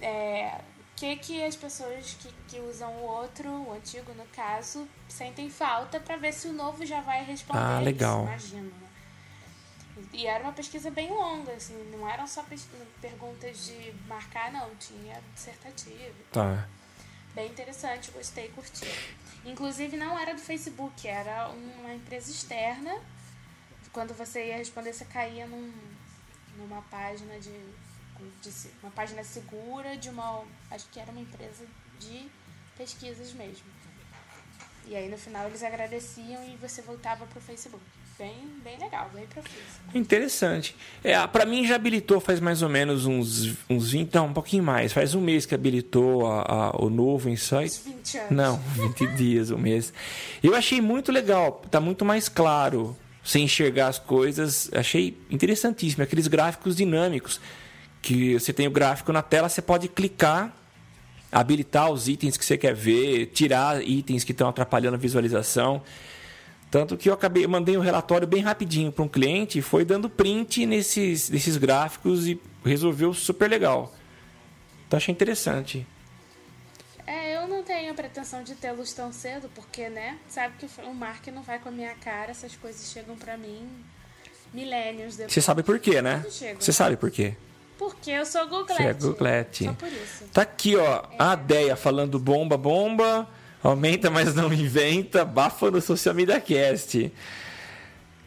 [0.01, 4.87] é, o que, que as pessoas que, que usam o outro, o antigo no caso,
[5.09, 7.59] sentem falta para ver se o novo já vai responder.
[7.59, 8.23] Ah, legal.
[8.35, 8.87] Isso, imagino, né?
[10.13, 12.43] E era uma pesquisa bem longa, assim, não eram só
[13.01, 16.15] perguntas de marcar, não, tinha dissertativo.
[16.31, 16.67] Tá.
[17.33, 18.85] Bem interessante, gostei, curti.
[19.45, 23.01] Inclusive não era do Facebook, era uma empresa externa.
[23.93, 25.73] Quando você ia responder, você caía num,
[26.57, 27.51] numa página de,
[28.41, 31.65] de uma página segura de uma, acho que era uma empresa
[31.99, 32.29] de
[32.77, 33.65] pesquisas mesmo.
[34.85, 37.83] E aí no final eles agradeciam e você voltava pro Facebook
[38.21, 39.81] bem, bem legal, bem profício.
[39.95, 40.75] Interessante.
[41.03, 44.63] É, para mim já habilitou faz mais ou menos uns, uns 20, não, um pouquinho
[44.63, 44.93] mais.
[44.93, 47.81] Faz um mês que habilitou a, a, o novo Insight.
[47.83, 48.31] 20 anos.
[48.31, 49.91] Não, 20 dias, um mês.
[50.43, 54.69] Eu achei muito legal, tá muito mais claro, sem enxergar as coisas.
[54.71, 56.03] Achei interessantíssimo.
[56.03, 57.41] Aqueles gráficos dinâmicos,
[58.03, 60.55] que você tem o gráfico na tela, você pode clicar
[61.31, 65.81] habilitar os itens que você quer ver, tirar itens que estão atrapalhando a visualização.
[66.71, 70.09] Tanto que eu acabei, mandei um relatório bem rapidinho para um cliente e foi dando
[70.09, 73.93] print nesses, nesses gráficos e resolveu super legal.
[74.87, 75.85] Então achei interessante.
[77.05, 80.93] É, eu não tenho a pretensão de tê-los tão cedo, porque, né, sabe que o
[80.93, 83.67] Mark não vai com a minha cara, essas coisas chegam para mim
[84.53, 85.33] milênios depois.
[85.33, 86.23] Você sabe por quê, né?
[86.57, 87.35] Você sabe por quê?
[87.77, 88.81] Porque eu sou Googlete.
[88.81, 89.65] Você é Googlete.
[89.65, 90.23] Só por isso.
[90.31, 91.03] Tá aqui, ó.
[91.17, 93.27] A Deia falando bomba, bomba.
[93.63, 95.23] Aumenta, mas não inventa.
[95.23, 97.11] Bafa no Social Media Cast.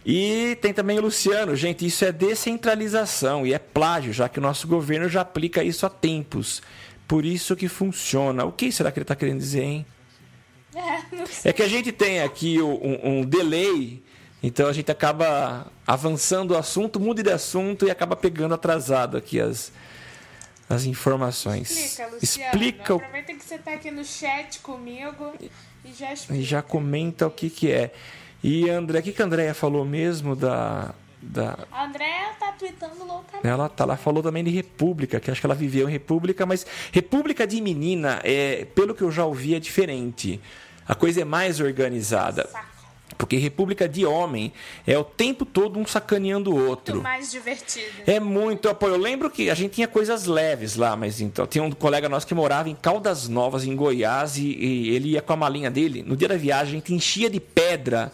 [0.07, 1.57] E tem também o Luciano.
[1.57, 5.87] Gente, isso é descentralização e é plágio, já que o nosso governo já aplica isso
[5.87, 6.63] há tempos.
[7.09, 8.45] Por isso que funciona.
[8.45, 9.87] O que será que ele está querendo dizer, hein?
[10.75, 11.49] É.
[11.49, 14.03] É que a gente tem aqui um, um delay,
[14.43, 19.41] então a gente acaba avançando o assunto, muda de assunto e acaba pegando atrasado aqui
[19.41, 19.73] as,
[20.69, 21.71] as informações.
[21.71, 22.51] Explica, Luciano.
[22.53, 25.35] Explica o Aproveita que você tá aqui no chat comigo
[25.85, 26.41] e já explica.
[26.41, 27.93] e já comenta o que, que é.
[28.43, 30.95] E André, o que, que a Andréia falou mesmo da.
[31.21, 33.47] da A Andréa tá tweetando loucamente.
[33.47, 36.67] ela, tá, ela falou também de República, que acho que ela viveu em República, mas
[36.93, 40.41] República de menina, é, pelo que eu já ouvi, é diferente.
[40.87, 42.47] A coisa é mais organizada.
[42.49, 42.74] Saco.
[43.17, 44.53] Porque República de homem
[44.87, 46.97] é o tempo todo um sacaneando o outro.
[46.97, 47.87] Muito mais divertido.
[48.07, 48.95] É muito apoio.
[48.95, 52.27] Eu lembro que a gente tinha coisas leves lá, mas então tinha um colega nosso
[52.27, 56.03] que morava em Caldas Novas, em Goiás, e, e ele ia com a malinha dele.
[56.03, 58.11] No dia da viagem, a gente enchia de pedra.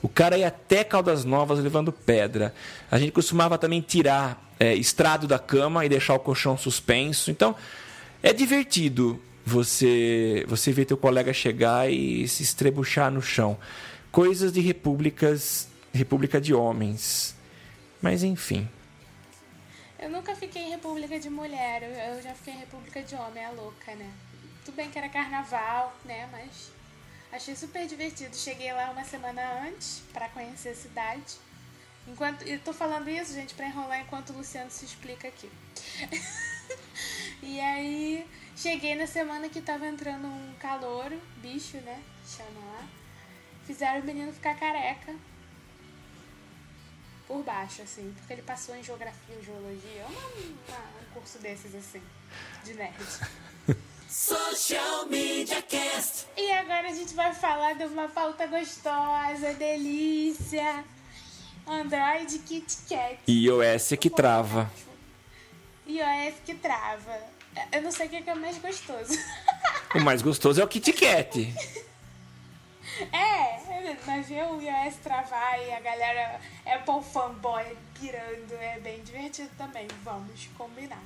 [0.00, 2.54] O cara ia até Caldas Novas levando pedra.
[2.90, 7.30] A gente costumava também tirar é, estrado da cama e deixar o colchão suspenso.
[7.30, 7.56] Então,
[8.22, 13.56] é divertido você você ver teu colega chegar e se estrebuchar no chão.
[14.16, 17.36] Coisas de repúblicas, república de homens.
[18.00, 18.66] Mas enfim.
[19.98, 23.50] Eu nunca fiquei em República de Mulher, eu, já fiquei em República de Homem, é
[23.50, 24.10] louca, né?
[24.64, 26.26] Tudo bem que era carnaval, né?
[26.32, 26.72] Mas
[27.30, 28.34] achei super divertido.
[28.34, 31.36] Cheguei lá uma semana antes pra conhecer a cidade.
[32.08, 35.50] Enquanto, eu tô falando isso, gente, pra enrolar enquanto o Luciano se explica aqui.
[37.42, 42.02] e aí, cheguei na semana que tava entrando um calouro, bicho, né?
[42.26, 43.05] Chama lá.
[43.66, 45.14] Fizeram o menino ficar careca
[47.26, 51.74] por baixo, assim, porque ele passou em geografia ou geologia, uma, uma- um curso desses,
[51.74, 52.00] assim,
[52.64, 52.94] de nerd.
[54.08, 56.26] Social Media Cast.
[56.36, 60.84] E agora a gente vai falar de uma pauta gostosa, delícia.
[61.66, 63.18] Android Kit Kat.
[63.26, 64.70] iOS que trava.
[65.84, 67.18] iOS que trava.
[67.72, 69.18] Eu não sei o que é mais gostoso.
[69.96, 71.52] O mais gostoso é o Kit Kat.
[73.12, 79.50] É, mas ver o iOS travar e a galera Apple fanboy pirando é bem divertido
[79.58, 81.02] também, vamos combinar.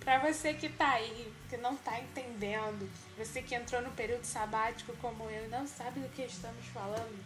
[0.00, 4.94] Pra você que tá aí, que não tá entendendo, você que entrou no período sabático
[5.00, 7.24] como eu e não sabe do que estamos falando,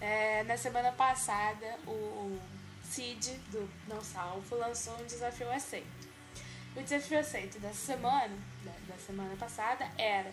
[0.00, 2.38] é, na semana passada o
[2.84, 6.08] Cid do Não Salvo lançou um desafio aceito.
[6.76, 10.30] O desafio aceito dessa semana, da, da semana passada, era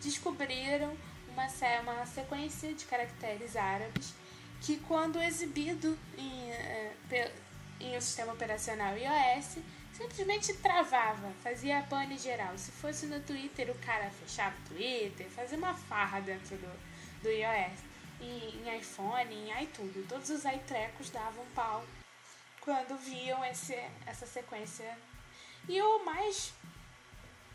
[0.00, 0.96] descobriram
[1.38, 4.12] uma, uma sequência de caracteres árabes
[4.60, 7.32] que, quando exibido em, eh,
[7.80, 9.58] em um sistema operacional iOS,
[9.92, 12.58] simplesmente travava, fazia pane geral.
[12.58, 17.28] Se fosse no Twitter, o cara fechava o Twitter, fazia uma farra dentro do, do
[17.28, 17.86] iOS.
[18.20, 21.84] E em iPhone, em iTunes, todos os iTrecos davam pau
[22.60, 24.98] quando viam esse, essa sequência.
[25.68, 26.52] E o mais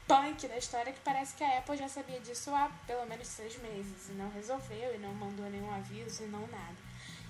[0.08, 3.58] punk da história que parece que a Apple já sabia disso há pelo menos seis
[3.58, 6.76] meses e não resolveu e não mandou nenhum aviso e não nada.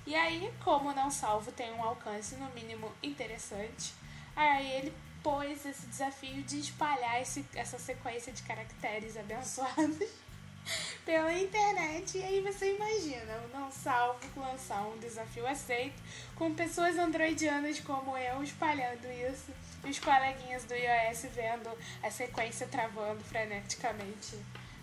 [0.05, 3.93] E aí, como o não salvo tem um alcance no mínimo interessante,
[4.35, 10.09] aí ele pôs esse desafio de espalhar esse, essa sequência de caracteres abençoados
[11.05, 12.17] pela internet.
[12.17, 16.01] E aí você imagina o não salvo lançar um desafio aceito
[16.35, 19.53] com pessoas androidianas como eu espalhando isso
[19.85, 21.69] e os coleguinhas do iOS vendo
[22.01, 24.37] a sequência travando freneticamente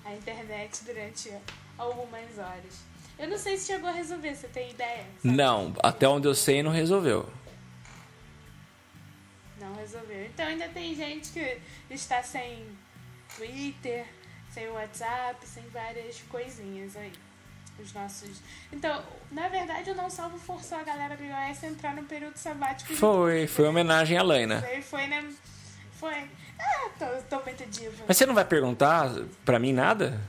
[0.04, 1.32] a internet durante
[1.78, 2.90] algumas horas.
[3.18, 5.04] Eu não sei se chegou a resolver, você tem ideia?
[5.22, 5.36] Sabe?
[5.36, 7.28] Não, até onde eu sei não resolveu.
[9.58, 10.24] Não resolveu.
[10.24, 12.66] Então ainda tem gente que está sem
[13.36, 14.06] Twitter,
[14.50, 17.12] sem WhatsApp, sem várias coisinhas aí.
[17.80, 18.42] Os nossos.
[18.72, 22.36] Então, na verdade, o Não Salvo forçou a galera do iOS a entrar no período
[22.36, 22.94] sabático.
[22.94, 24.62] Foi, foi homenagem à Laina.
[24.66, 25.26] Aí foi, né?
[25.92, 26.28] Foi.
[26.58, 28.04] Ah, tô, tô muito diva.
[28.06, 29.10] Mas você não vai perguntar
[29.44, 30.20] pra mim nada?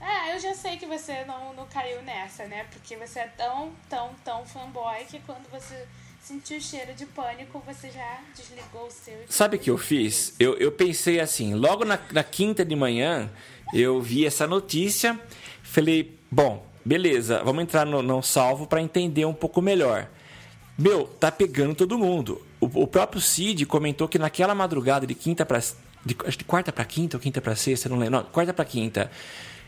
[0.00, 2.66] Ah, eu já sei que você não, não caiu nessa, né?
[2.72, 5.86] Porque você é tão, tão, tão fanboy que quando você
[6.20, 9.24] sentiu o cheiro de pânico, você já desligou o seu.
[9.28, 10.34] Sabe o que eu fiz?
[10.38, 13.30] Eu, eu pensei assim, logo na, na quinta de manhã,
[13.72, 15.18] eu vi essa notícia,
[15.62, 20.08] falei, bom, beleza, vamos entrar no Não Salvo pra entender um pouco melhor.
[20.76, 22.40] Meu, tá pegando todo mundo.
[22.60, 25.60] O, o próprio Cid comentou que naquela madrugada de quinta para
[26.04, 28.18] de, de quarta para quinta ou quinta para sexta, não lembro.
[28.18, 29.10] Não, quarta para quinta.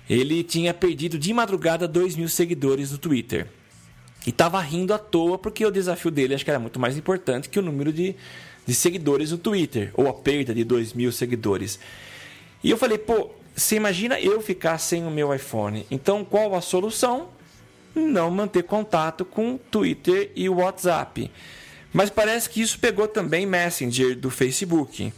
[0.09, 3.49] Ele tinha perdido de madrugada 2 mil seguidores no Twitter.
[4.27, 7.49] E tava rindo à toa porque o desafio dele acho que era muito mais importante
[7.49, 8.15] que o número de,
[8.67, 11.79] de seguidores no Twitter, ou a perda de 2 mil seguidores.
[12.63, 15.87] E eu falei, pô, você imagina eu ficar sem o meu iPhone?
[15.91, 17.31] Então qual a solução?
[17.95, 21.31] Não manter contato com Twitter e WhatsApp.
[21.91, 25.11] Mas parece que isso pegou também Messenger do Facebook.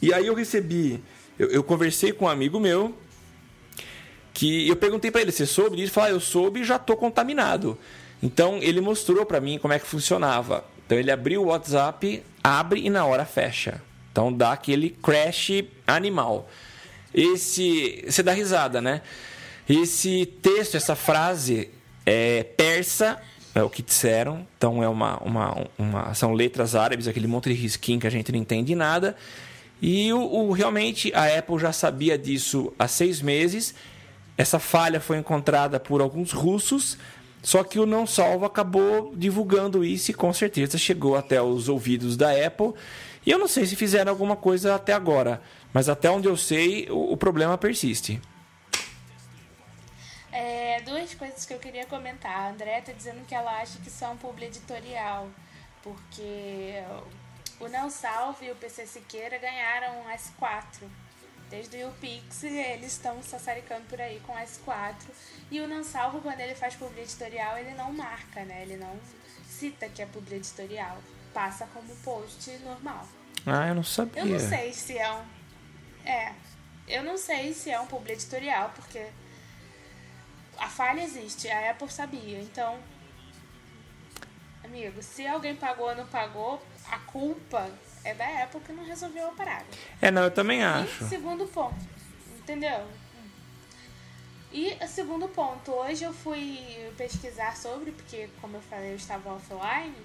[0.00, 1.04] E aí eu recebi,
[1.38, 2.94] eu, eu conversei com um amigo meu
[4.32, 6.96] que eu perguntei para ele, você soube Ele falou, ah, eu soube e já estou
[6.96, 7.76] contaminado.
[8.22, 10.64] Então ele mostrou para mim como é que funcionava.
[10.86, 13.82] Então ele abriu o WhatsApp, abre e na hora fecha.
[14.10, 16.48] Então dá aquele crash animal.
[17.14, 19.02] Esse, você dá risada, né?
[19.68, 21.70] Esse texto, essa frase
[22.04, 23.20] é persa,
[23.54, 24.46] é o que disseram.
[24.56, 28.32] Então é uma, uma, uma são letras árabes, aquele monte de risquinho que a gente
[28.32, 29.16] não entende nada.
[29.80, 33.74] E o, o, realmente a Apple já sabia disso há seis meses.
[34.36, 36.96] Essa falha foi encontrada por alguns russos,
[37.42, 42.16] só que o Não Salvo acabou divulgando isso e com certeza chegou até os ouvidos
[42.16, 42.72] da Apple.
[43.26, 45.42] E eu não sei se fizeram alguma coisa até agora,
[45.72, 48.20] mas até onde eu sei, o, o problema persiste.
[50.30, 52.32] É, duas coisas que eu queria comentar.
[52.32, 55.28] A André está dizendo que ela acha que são publi editorial,
[55.82, 56.74] porque
[57.60, 60.88] o Não Salve e o PC Siqueira ganharam um S4
[61.52, 64.94] Desde o Pix, eles estão sassaricando por aí com S4.
[65.50, 68.62] E o Não Salvo, quando ele faz publi editorial, ele não marca, né?
[68.62, 68.98] Ele não
[69.46, 70.96] cita que é publi editorial.
[71.34, 73.06] Passa como post normal.
[73.44, 74.22] Ah, eu não sabia.
[74.22, 75.22] Eu não sei se é um.
[76.04, 76.32] É.
[76.88, 79.06] Eu não sei se é um publi editorial, porque
[80.58, 82.40] a falha existe, a Apple sabia.
[82.40, 82.78] Então,
[84.64, 87.70] amigo, se alguém pagou ou não pagou, a culpa
[88.04, 89.66] é da Apple que não resolveu a parada.
[90.00, 91.04] É, não, eu também acho.
[91.04, 91.76] E segundo ponto,
[92.38, 92.86] entendeu?
[94.52, 96.60] E segundo ponto, hoje eu fui
[96.96, 99.96] pesquisar sobre, porque como eu falei, eu estava offline,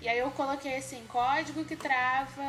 [0.00, 2.42] e aí eu coloquei assim, código que trava,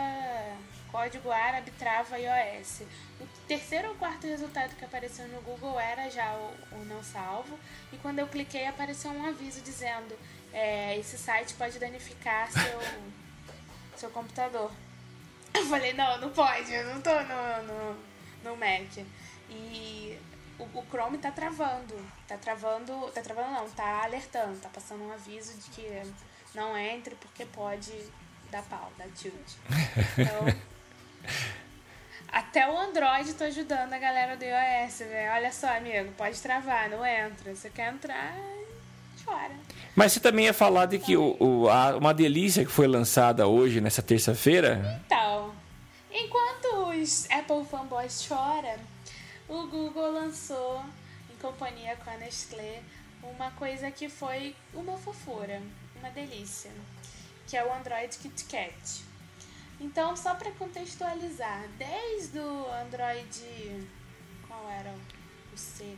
[0.95, 2.83] código árabe trava iOS.
[3.19, 7.59] O terceiro ou quarto resultado que apareceu no Google era já o, o não salvo,
[7.91, 10.17] e quando eu cliquei apareceu um aviso dizendo,
[10.53, 12.79] é, esse site pode danificar seu
[13.97, 14.71] seu computador.
[15.53, 17.97] Eu falei, não, não pode, eu não tô no, no,
[18.43, 19.05] no Mac.
[19.49, 20.17] E
[20.57, 21.95] o, o, Chrome tá travando.
[22.27, 23.11] Tá travando.
[23.13, 26.13] Tá travando não, tá alertando, tá passando um aviso de que
[26.53, 27.93] não entre porque pode
[28.49, 29.55] dar pau, dar tilt.
[30.17, 30.74] Então.
[32.35, 35.31] Até o Android tá ajudando a galera do iOS, velho.
[35.31, 37.55] Olha só, amigo, pode travar, não entra.
[37.55, 38.35] Você quer entrar,
[39.23, 39.53] chora.
[39.95, 43.47] Mas você também ia falar de que o, o a, uma delícia que foi lançada
[43.47, 45.01] hoje, nessa terça-feira.
[45.05, 45.55] Então,
[46.11, 48.79] enquanto os Apple fanboys choram,
[49.47, 50.83] o Google lançou,
[51.33, 52.81] em companhia com a Nestlé,
[53.23, 55.61] uma coisa que foi uma fofura,
[55.99, 56.71] uma delícia,
[57.47, 59.14] que é o Android KitKat.
[59.79, 63.87] Então, só para contextualizar, desde o Android.
[64.47, 64.93] Qual era
[65.53, 65.97] o C?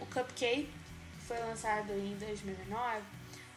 [0.00, 0.70] O Cupcake
[1.26, 3.02] foi lançado em 2009,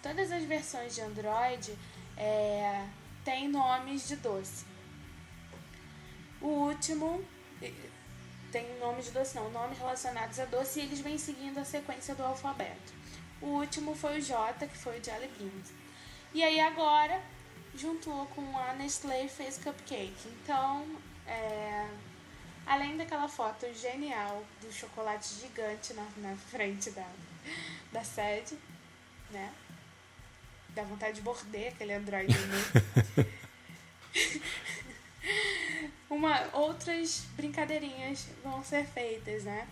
[0.01, 1.77] todas as versões de Android
[2.17, 2.85] é,
[3.23, 4.65] têm nomes de doce.
[6.41, 7.23] O último
[8.51, 12.13] tem nome de doce, não, nomes relacionados a doce e eles vêm seguindo a sequência
[12.13, 12.93] do alfabeto.
[13.41, 15.71] O último foi o J, que foi o Jelly Beans.
[16.33, 17.21] E aí agora
[17.75, 20.27] juntou com a Nestlé e fez cupcake.
[20.43, 20.85] Então,
[21.25, 21.87] é,
[22.65, 27.07] além daquela foto genial do chocolate gigante na, na frente da,
[27.91, 28.57] da sede,
[29.29, 29.53] né?
[30.69, 32.33] Dá vontade de morder aquele Android
[36.09, 39.67] Uma, outras brincadeirinhas vão ser feitas, né?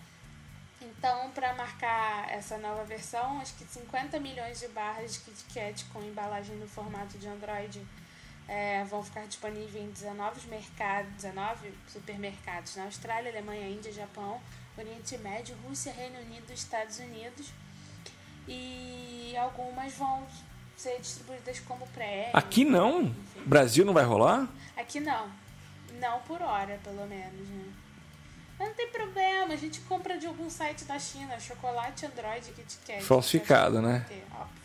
[0.80, 5.84] Então, para marcar essa nova versão, acho que 50 milhões de barras de Kit Kat
[5.92, 7.86] com embalagem no formato de Android
[8.48, 14.40] é, vão ficar disponíveis em 19 mercados, 19 supermercados na Austrália, Alemanha, Índia, Japão,
[14.76, 17.52] Oriente Médio, Rússia, Reino Unido, Estados Unidos.
[18.48, 20.26] E algumas vão
[20.76, 22.30] ser distribuídas como pré.
[22.32, 23.02] Aqui não?
[23.02, 23.42] Enfim.
[23.44, 24.48] Brasil não vai rolar?
[24.76, 25.30] Aqui não.
[26.00, 27.72] Não por hora, pelo menos, né?
[28.60, 32.62] Mas não tem problema, a gente compra de algum site da China, chocolate Android que
[32.62, 33.00] te quer.
[33.00, 34.04] Falsificado, né?
[34.06, 34.60] Ter, óbvio.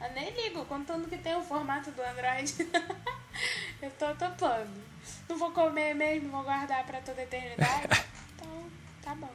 [0.00, 2.54] Eu nem ligo, contando que tem o formato do Android.
[3.82, 4.80] eu tô topando.
[5.28, 8.06] Não vou comer mesmo, vou guardar pra toda a eternidade.
[8.36, 8.70] então,
[9.02, 9.34] tá bom.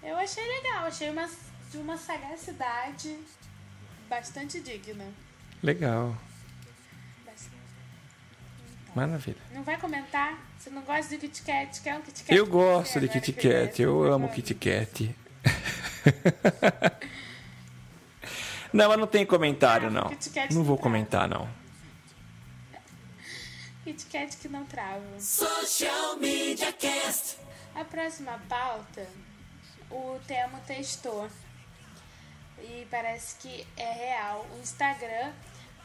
[0.00, 1.28] Eu achei legal, achei uma,
[1.72, 3.18] de uma sagacidade
[4.08, 5.12] bastante digna.
[5.60, 6.16] Legal.
[8.94, 9.42] Maravilha.
[9.50, 10.38] Não vai comentar?
[10.64, 11.78] Você não gosta de Kit Kat?
[11.82, 12.34] Quer um Kit Kat?
[12.34, 15.14] Eu gosto de Kit Kat, eu amo Kit Kat.
[18.72, 20.10] Não, mas não tem comentário, não.
[20.50, 21.48] Não vou comentar, não.
[23.84, 25.00] Kit Kat que não trava.
[25.20, 27.36] Social Media Cast.
[27.72, 29.06] A próxima pauta,
[29.88, 31.28] o Temo testou.
[32.58, 34.44] E parece que é real.
[34.56, 35.30] O Instagram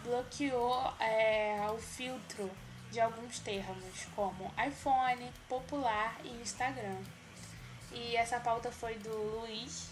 [0.04, 2.50] bloqueou é, o filtro
[2.92, 6.98] de alguns termos, como iPhone, popular e Instagram.
[7.92, 9.90] E essa pauta foi do Luiz,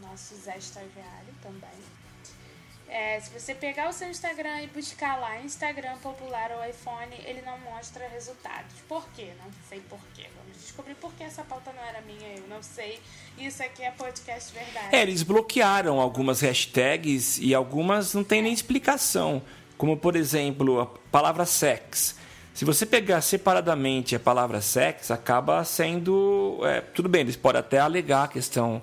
[0.00, 1.98] nosso Zé Estagiário também.
[2.90, 7.42] É, se você pegar o seu Instagram e buscar lá Instagram popular ou iPhone, ele
[7.42, 8.74] não mostra resultados.
[8.88, 9.32] Por quê?
[9.44, 10.26] Não sei por quê.
[10.34, 12.98] Vamos descobrir por que essa pauta não era minha, eu não sei.
[13.36, 14.96] Isso aqui é podcast verdade.
[14.96, 19.42] É, eles bloquearam algumas hashtags e algumas não tem nem explicação.
[19.76, 22.16] Como, por exemplo, a palavra sex.
[22.58, 26.58] Se você pegar separadamente a palavra sex, acaba sendo.
[26.64, 28.82] é, tudo bem, eles podem até alegar a questão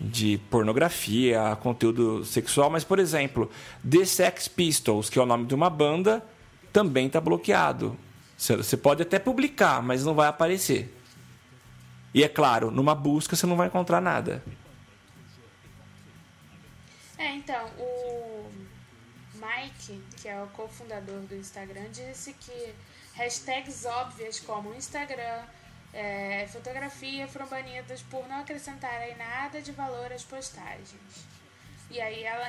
[0.00, 3.50] de pornografia, conteúdo sexual, mas, por exemplo,
[3.82, 6.24] The Sex Pistols, que é o nome de uma banda,
[6.72, 7.98] também está bloqueado.
[8.36, 10.96] Você pode até publicar, mas não vai aparecer.
[12.14, 14.44] E é claro, numa busca você não vai encontrar nada.
[17.18, 18.48] É, então, o
[19.34, 22.72] Mike, que é o cofundador do Instagram, disse que
[23.18, 25.44] hashtags óbvias como Instagram,
[25.92, 31.26] é, fotografia foram banidas por não acrescentarem nada de valor às postagens.
[31.90, 32.48] E aí ela,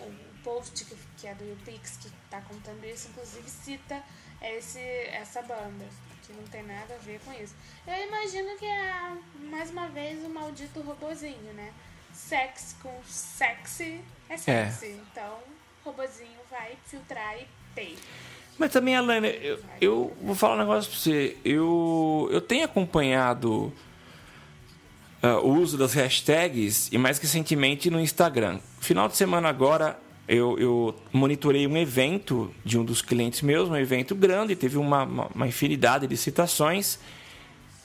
[0.00, 4.02] o post que, que é do YouPix, que tá contando isso, inclusive cita
[4.42, 5.86] esse, essa banda,
[6.26, 7.54] que não tem nada a ver com isso.
[7.86, 9.16] Eu imagino que é,
[9.50, 11.72] mais uma vez, o maldito robozinho, né?
[12.12, 15.00] Sex com sexy é sexy.
[15.10, 15.38] Então,
[15.82, 17.96] o robozinho vai filtrar e pay.
[18.58, 21.36] Mas também, Alana, eu, eu vou falar um negócio pra você.
[21.44, 23.72] Eu, eu tenho acompanhado
[25.22, 28.58] ah, o uso das hashtags e mais recentemente no Instagram.
[28.80, 29.98] Final de semana agora
[30.28, 35.04] eu, eu monitorei um evento de um dos clientes meus, um evento grande, teve uma,
[35.04, 36.98] uma, uma infinidade de citações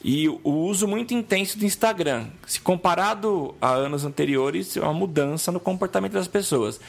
[0.04, 2.28] e o uso muito intenso do Instagram.
[2.46, 6.80] Se comparado a anos anteriores, é uma mudança no comportamento das pessoas.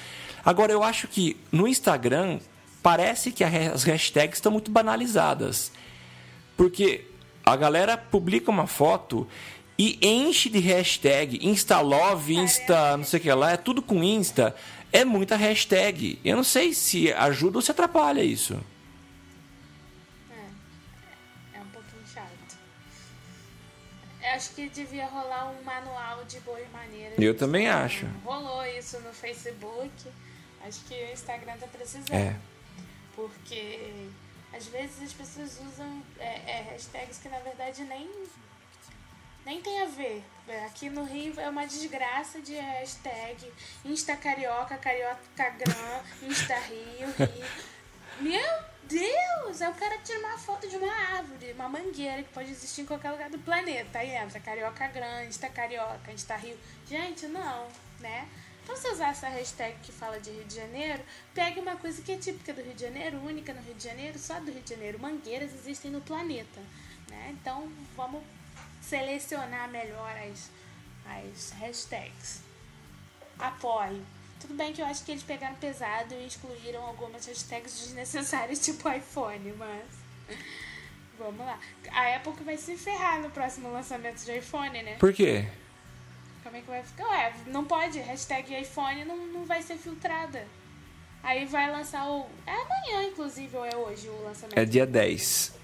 [0.44, 2.38] Agora, eu acho que no Instagram
[2.82, 5.72] parece que as hashtags estão muito banalizadas.
[6.56, 7.04] Porque
[7.44, 9.26] a galera publica uma foto
[9.78, 14.54] e enche de hashtag Instalove, Insta, não sei o que lá, é tudo com Insta.
[14.92, 16.18] É muita hashtag.
[16.24, 18.58] Eu não sei se ajuda ou se atrapalha isso.
[21.54, 22.58] É um pouquinho chato.
[24.22, 27.18] Eu acho que devia rolar um manual de boas maneiras.
[27.18, 28.06] Eu também acho.
[28.24, 29.90] Rolou isso no Facebook.
[30.66, 32.12] Acho que o Instagram tá precisando.
[32.12, 32.34] É.
[33.18, 34.08] Porque
[34.52, 38.08] às vezes as pessoas usam é, é, hashtags que na verdade nem,
[39.44, 40.22] nem tem a ver.
[40.66, 43.52] Aqui no Rio é uma desgraça de hashtag
[43.84, 47.46] Insta Carioca, Carioca Gran, Insta Rio, Rio.
[48.20, 49.60] Meu Deus!
[49.60, 52.82] É o cara que tira uma foto de uma árvore, uma mangueira que pode existir
[52.82, 53.98] em qualquer lugar do planeta.
[53.98, 56.56] Aí entra Carioca Gran, Insta Carioca, Insta Rio.
[56.86, 57.66] Gente, não,
[57.98, 58.28] né?
[58.68, 61.02] Então, se usar essa hashtag que fala de Rio de Janeiro,
[61.32, 64.18] pegue uma coisa que é típica do Rio de Janeiro, única no Rio de Janeiro,
[64.18, 64.98] só do Rio de Janeiro.
[64.98, 66.60] Mangueiras existem no planeta,
[67.08, 67.30] né?
[67.30, 67.66] Então,
[67.96, 68.22] vamos
[68.82, 70.50] selecionar melhor as,
[71.06, 72.42] as hashtags.
[73.38, 74.04] Apoio.
[74.38, 78.86] Tudo bem que eu acho que eles pegaram pesado e excluíram algumas hashtags desnecessárias, tipo
[78.90, 80.38] iPhone, mas.
[81.18, 81.58] Vamos lá.
[81.90, 84.96] A Apple vai se ferrar no próximo lançamento de iPhone, né?
[84.98, 85.48] Por quê?
[86.48, 87.06] Como é que vai ficar?
[87.08, 87.98] Ué, não pode.
[88.00, 90.46] Hashtag iPhone não, não vai ser filtrada.
[91.22, 92.26] Aí vai lançar o.
[92.46, 95.54] É amanhã, inclusive, ou é hoje o lançamento É dia 10.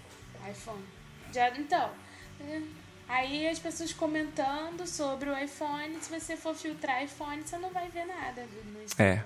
[0.43, 0.85] do iPhone.
[1.32, 1.91] Já, então.
[2.41, 2.61] é,
[3.09, 5.99] Aí as pessoas comentando sobre o iPhone.
[6.03, 9.22] Se você for filtrar iPhone, você não vai ver nada no Instagram.
[9.22, 9.24] É.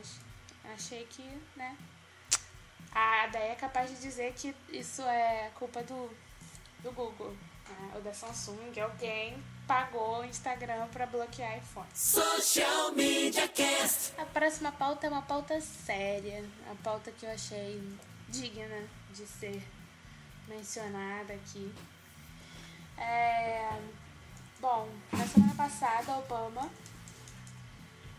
[0.00, 0.20] Acho-
[0.74, 1.22] achei que,
[1.56, 1.76] né?
[2.94, 6.10] A Day é capaz de dizer que isso é culpa do,
[6.82, 7.30] do Google.
[7.68, 7.90] Né?
[7.94, 8.78] Ou da Samsung.
[8.80, 11.88] Alguém pagou o Instagram pra bloquear iPhone.
[11.94, 14.12] Social Media Cast.
[14.20, 16.44] A próxima pauta é uma pauta séria.
[16.70, 17.80] A pauta que eu achei
[18.28, 19.62] digna de ser
[20.46, 21.74] mencionada aqui.
[22.98, 23.80] É,
[24.60, 26.70] Bom, na semana passada, Obama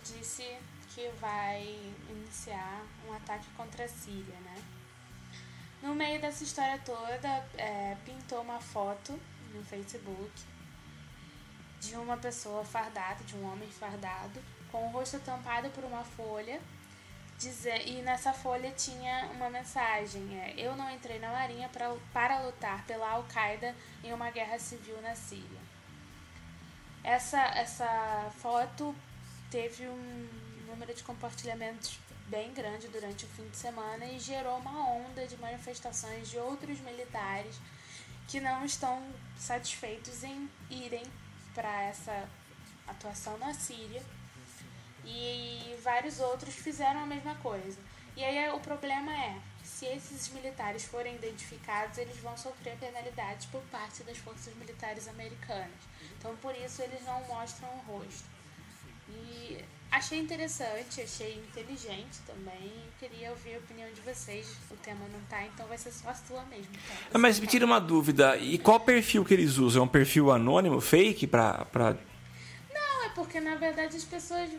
[0.04, 0.58] disse
[0.96, 1.62] que vai
[2.10, 4.56] iniciar um ataque contra a Síria, né?
[5.84, 9.20] No meio dessa história toda, é, pintou uma foto
[9.54, 10.53] no Facebook
[11.84, 16.60] de uma pessoa fardada, de um homem fardado, com o rosto tampado por uma folha,
[17.38, 22.40] dizer, e nessa folha tinha uma mensagem: é, Eu não entrei na Marinha pra, para
[22.40, 25.62] lutar pela Al-Qaeda em uma guerra civil na Síria.
[27.04, 28.96] Essa, essa foto
[29.52, 30.30] teve um
[30.68, 35.36] número de compartilhamentos bem grande durante o fim de semana e gerou uma onda de
[35.38, 37.60] manifestações de outros militares
[38.28, 39.04] que não estão
[39.38, 41.04] satisfeitos em irem
[41.54, 42.28] para essa
[42.88, 44.02] atuação na Síria.
[45.06, 47.78] E vários outros fizeram a mesma coisa.
[48.16, 53.62] E aí o problema é, se esses militares forem identificados, eles vão sofrer penalidades por
[53.64, 55.82] parte das forças militares americanas.
[56.18, 58.26] Então por isso eles não mostram o rosto.
[59.10, 62.72] E achei interessante, achei inteligente também.
[63.00, 64.48] Queria ouvir a opinião de vocês.
[64.72, 66.72] O tema não tá, então vai ser só a sua mesmo.
[66.74, 66.94] Tá?
[67.14, 69.84] Ah, Mas me tira uma dúvida, e qual perfil que eles usam?
[69.84, 71.66] É um perfil anônimo, fake, pra...
[71.66, 71.96] pra...
[72.74, 74.50] Não, é porque na verdade as pessoas.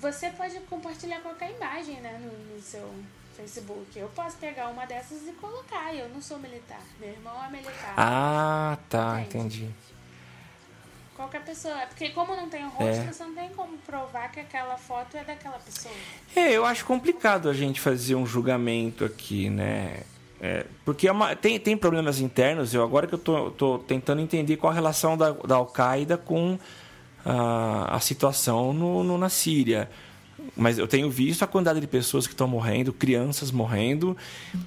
[0.00, 2.92] Você pode compartilhar qualquer imagem, né, no, no seu
[3.36, 3.98] Facebook.
[3.98, 5.94] Eu posso pegar uma dessas e colocar.
[5.94, 6.82] Eu não sou militar.
[7.00, 7.94] Meu irmão é militar.
[7.96, 9.64] Ah, tá, Entende?
[9.64, 9.74] entendi.
[11.16, 11.74] Qualquer pessoa.
[11.80, 13.12] É porque como não tem o rosto, É.
[13.12, 15.94] você não tem como provar que aquela foto é daquela pessoa.
[16.34, 20.00] É, eu acho complicado a gente fazer um julgamento aqui, né?
[20.40, 22.74] É, porque é uma- tem, tem problemas internos.
[22.74, 26.58] Eu agora que eu tô, tô tentando entender qual a relação da, da Al-Qaeda com
[27.24, 29.88] a, a situação no, no- na Síria.
[30.56, 34.16] Mas eu tenho visto a quantidade de pessoas que estão morrendo, crianças morrendo,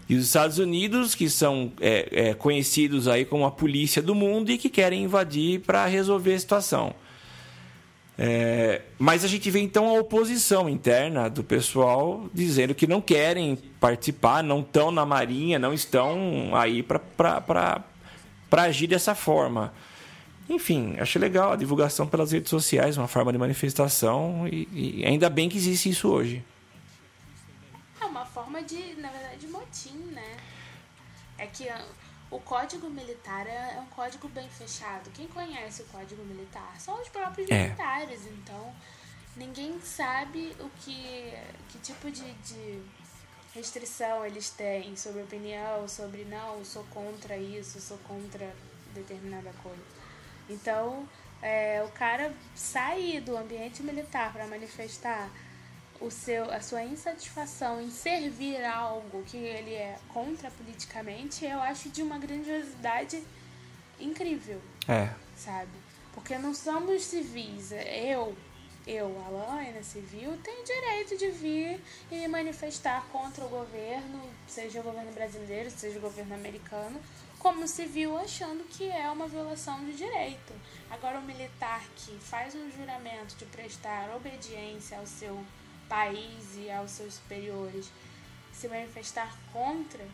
[0.09, 4.51] e os Estados Unidos, que são é, é, conhecidos aí como a polícia do mundo
[4.51, 6.95] e que querem invadir para resolver a situação.
[8.19, 13.55] É, mas a gente vê então a oposição interna do pessoal dizendo que não querem
[13.79, 17.83] participar, não estão na Marinha, não estão aí para
[18.51, 19.71] agir dessa forma.
[20.49, 24.67] Enfim, achei legal a divulgação pelas redes sociais, uma forma de manifestação, e,
[25.01, 26.43] e ainda bem que existe isso hoje.
[27.99, 30.37] É uma forma de, na verdade, de motim, né?
[31.37, 31.67] É que
[32.31, 35.09] o código militar é é um código bem fechado.
[35.13, 37.63] Quem conhece o código militar são os próprios É.
[37.63, 38.21] militares.
[38.27, 38.73] Então,
[39.35, 41.33] ninguém sabe o que,
[41.69, 42.81] que tipo de, de
[43.53, 48.55] restrição eles têm sobre opinião, sobre não, sou contra isso, sou contra
[48.93, 49.97] determinada coisa.
[50.49, 51.07] Então,
[51.41, 55.29] é, o cara sair do ambiente militar para manifestar
[55.99, 61.89] o seu, a sua insatisfação em servir algo que ele é contra politicamente, eu acho
[61.89, 63.23] de uma grandiosidade
[63.99, 65.09] incrível, É.
[65.35, 65.71] sabe?
[66.13, 67.71] Porque não somos civis.
[67.71, 68.35] Eu,
[68.85, 71.81] eu, Alana, civil, tenho direito de vir
[72.11, 76.99] e me manifestar contra o governo, seja o governo brasileiro, seja o governo americano,
[77.39, 80.53] como civil achando que é uma violação de direito.
[80.89, 85.43] Agora, o militar que faz um juramento de prestar obediência ao seu
[85.87, 87.91] país e aos seus superiores,
[88.51, 90.05] se manifestar contra,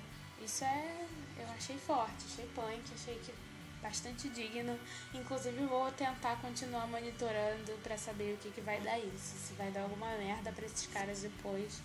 [0.44, 1.06] isso é.
[1.38, 3.34] Eu achei forte, achei punk, achei que
[3.82, 4.80] bastante digno.
[5.14, 9.36] Inclusive, vou tentar continuar monitorando pra saber o que, que vai dar isso.
[9.38, 11.82] Se vai dar alguma merda pra esses caras depois.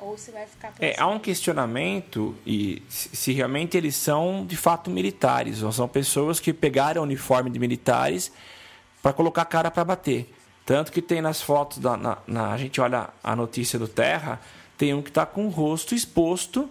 [0.00, 4.56] Ou se vai ficar É, há um questionamento e se se realmente eles são de
[4.56, 8.30] fato militares, ou são pessoas que pegaram o uniforme de militares
[9.02, 10.32] para colocar a cara para bater.
[10.64, 14.40] Tanto que tem nas fotos, da, na, na- a gente olha a notícia do Terra,
[14.76, 16.68] tem um que está com o rosto exposto.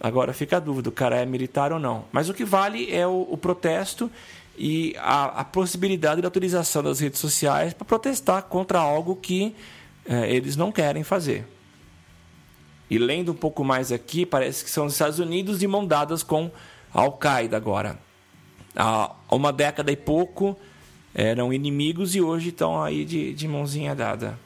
[0.00, 2.04] Agora fica a dúvida, o cara é militar ou não.
[2.12, 4.10] Mas o que vale é o, o protesto
[4.58, 9.54] e a, a possibilidade da utilização das redes sociais para protestar contra algo que
[10.06, 11.46] eh, eles não querem fazer.
[12.88, 16.22] E lendo um pouco mais aqui, parece que são os Estados Unidos de mão dadas
[16.22, 16.50] com
[16.94, 17.98] a Al-Qaeda agora.
[18.74, 20.56] Há uma década e pouco
[21.14, 24.38] eram inimigos e hoje estão aí de, de mãozinha dada.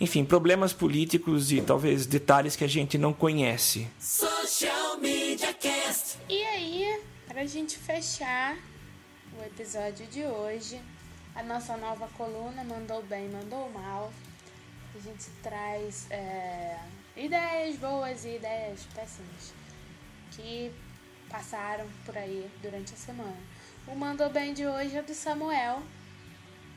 [0.00, 3.86] Enfim, problemas políticos e talvez detalhes que a gente não conhece.
[4.00, 6.18] Social Media Cast.
[6.28, 8.56] E aí, pra gente fechar
[9.38, 10.80] o episódio de hoje,
[11.34, 14.12] a nossa nova coluna Mandou Bem, Mandou Mal.
[14.96, 16.76] A gente traz é,
[17.20, 19.52] ideias boas e ideias péssimas
[20.32, 20.70] que
[21.28, 23.36] passaram por aí durante a semana.
[23.86, 25.82] O Mandou Bem de hoje é do Samuel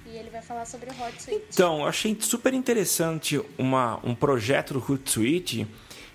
[0.05, 1.45] e ele vai falar sobre o Hot Suite.
[1.53, 5.65] Então, eu achei super interessante uma, um projeto do Hootsuite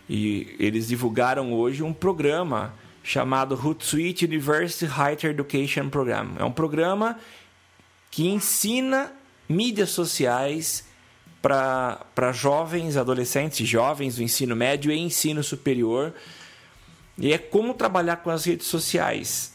[0.09, 6.35] e eles divulgaram hoje um programa chamado Hootsuite University Higher Education Program.
[6.39, 7.19] É um programa
[8.11, 9.13] que ensina
[9.49, 10.88] mídias sociais
[11.41, 16.13] para jovens, adolescentes, jovens do ensino médio e ensino superior.
[17.17, 19.53] E é como trabalhar com as redes sociais.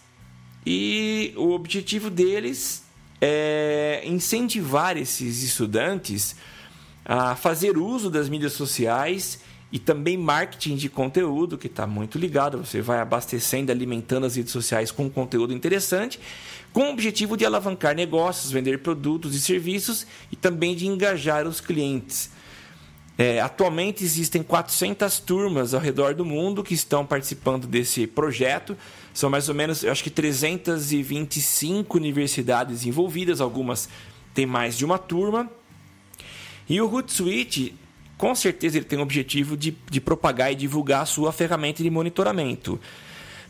[0.65, 2.83] E o objetivo deles
[3.21, 6.35] é incentivar esses estudantes
[7.05, 9.39] a fazer uso das mídias sociais
[9.71, 12.59] e também marketing de conteúdo, que está muito ligado.
[12.59, 16.19] Você vai abastecendo, alimentando as redes sociais com conteúdo interessante,
[16.73, 21.61] com o objetivo de alavancar negócios, vender produtos e serviços e também de engajar os
[21.61, 22.31] clientes.
[23.15, 28.75] É, atualmente existem 400 turmas ao redor do mundo que estão participando desse projeto.
[29.13, 33.87] São mais ou menos, eu acho que 325 universidades envolvidas, algumas
[34.33, 35.47] têm mais de uma turma.
[36.67, 37.75] E o Hootsuite,
[38.17, 41.89] com certeza, ele tem o objetivo de, de propagar e divulgar a sua ferramenta de
[41.91, 42.79] monitoramento.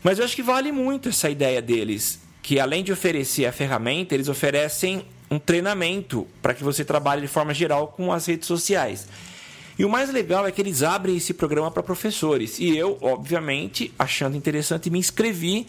[0.02, 4.14] Mas eu acho que vale muito essa ideia deles, que além de oferecer a ferramenta,
[4.14, 9.08] eles oferecem um treinamento para que você trabalhe de forma geral com as redes sociais.
[9.78, 12.58] E o mais legal é que eles abrem esse programa para professores.
[12.58, 15.66] E eu, obviamente, achando interessante, me inscrevi,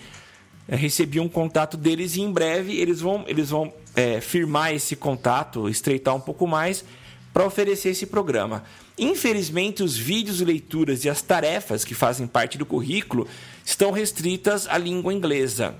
[0.67, 4.97] eh, recebi um contato deles e em breve eles vão, eles vão é, firmar esse
[4.97, 6.83] contato, estreitar um pouco mais
[7.31, 8.65] para oferecer esse programa.
[8.97, 13.25] Infelizmente, os vídeos, leituras e as tarefas que fazem parte do currículo
[13.63, 15.73] estão restritas à língua inglesa.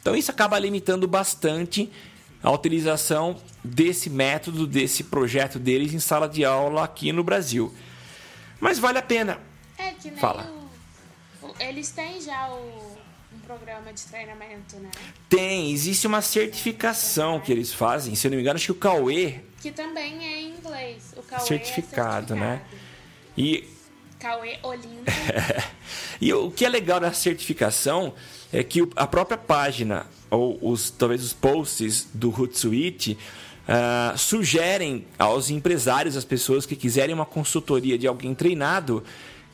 [0.00, 1.90] Então, isso acaba limitando bastante
[2.42, 7.74] a utilização desse método, desse projeto deles em sala de aula aqui no Brasil.
[8.60, 9.40] Mas vale a pena.
[9.76, 10.50] É que nem Fala.
[11.42, 12.96] o- eles têm já o,
[13.34, 14.90] um programa de treinamento, né?
[15.28, 18.74] Tem, existe uma certificação que eles fazem, se eu não me engano, acho que o
[18.76, 21.12] Cauê Que também é em inglês.
[21.16, 22.62] O Cauê certificado, é né?
[22.64, 22.88] certificado.
[23.36, 23.68] E
[24.18, 25.12] Cauê Olinda.
[26.20, 28.12] E o que é legal da certificação
[28.52, 33.16] é que a própria página, ou os, talvez os posts do Hootsuite,
[33.68, 39.04] ah, sugerem aos empresários, às pessoas que quiserem uma consultoria de alguém treinado,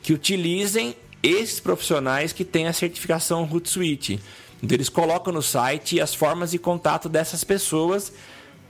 [0.01, 4.19] que utilizem esses profissionais que têm a certificação Hootsuite.
[4.63, 8.11] Então, eles colocam no site as formas de contato dessas pessoas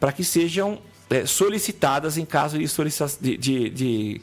[0.01, 0.79] para que sejam
[1.09, 4.21] eh, solicitadas em caso de, solicita- de- de- de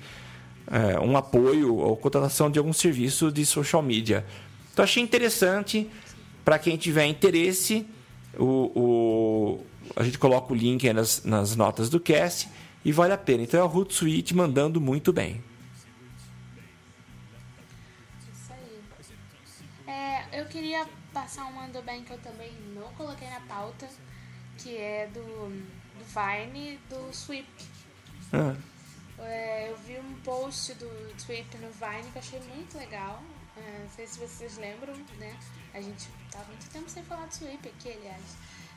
[0.73, 4.27] é, um apoio ou contratação de algum serviço de social media.
[4.73, 5.89] Então achei interessante
[6.45, 7.87] para quem tiver interesse,
[8.39, 8.45] o,
[8.75, 12.49] o- a gente coloca o link aí nas, nas notas do cast
[12.85, 13.43] e vale a pena.
[13.43, 15.45] Então é o Hootsuite mandando muito bem.
[18.35, 19.93] Isso aí.
[19.93, 23.87] É, eu queria passar um mando bem que eu também não coloquei na pauta,
[24.59, 27.47] que é do, do Vine do Sweep.
[28.33, 28.55] Ah,
[29.25, 30.87] É, eu vi um post do
[31.19, 33.23] Sweep no Vine que achei muito legal.
[33.57, 35.39] É, não sei se vocês lembram, né?
[35.75, 38.37] A gente tá há muito tempo sem falar do Sweep aqui, aliás.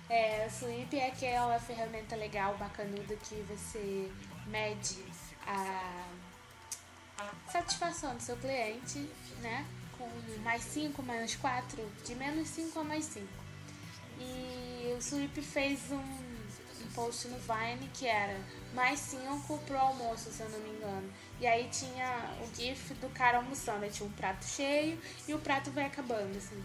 [0.10, 4.12] É, o Sweep é aquela ferramenta legal, bacanuda, que você
[4.48, 5.04] mede
[5.48, 6.08] a
[7.52, 9.10] satisfação do seu cliente,
[9.42, 9.66] né?
[9.98, 10.10] Com
[10.44, 13.28] mais 5, menos 4, de menos 5 a mais 5.
[14.20, 18.40] E o Sweep fez um, um post no Vine que era
[18.76, 21.12] mais 5 pro almoço, se eu não me engano.
[21.40, 25.40] E aí tinha o GIF do cara almoçando, aí tinha um prato cheio e o
[25.40, 26.62] prato vai acabando, assim.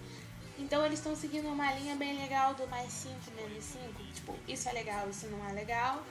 [0.58, 4.04] Então eles estão seguindo uma linha bem legal do mais 5, menos 5.
[4.12, 6.02] Tipo, isso é legal, isso não é legal.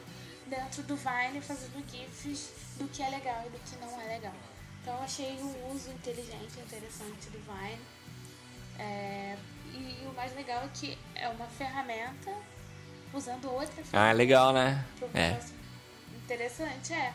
[0.48, 4.34] Dentro do Vine fazendo GIFs do que é legal e do que não é legal.
[4.82, 7.80] Então eu achei um uso inteligente e interessante do Vine.
[8.80, 9.38] É,
[9.74, 12.32] e, o mais legal é que é uma ferramenta
[13.14, 14.00] usando outra ferramenta.
[14.00, 14.86] Ah, legal, né?
[15.14, 15.59] É.
[16.34, 17.14] Interessante, é.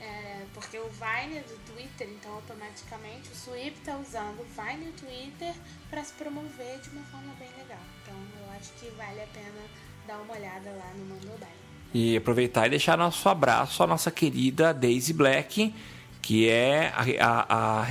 [0.00, 4.86] É, Porque o Vine é do Twitter, então automaticamente o Sweep tá usando o Vine
[4.86, 5.54] e o Twitter
[5.90, 7.78] para se promover de uma forma bem legal.
[8.02, 9.62] Então eu acho que vale a pena
[10.06, 11.48] dar uma olhada lá no Mandou Bem.
[11.94, 15.74] E aproveitar e deixar nosso abraço à nossa querida Daisy Black,
[16.20, 17.88] que é a, a, a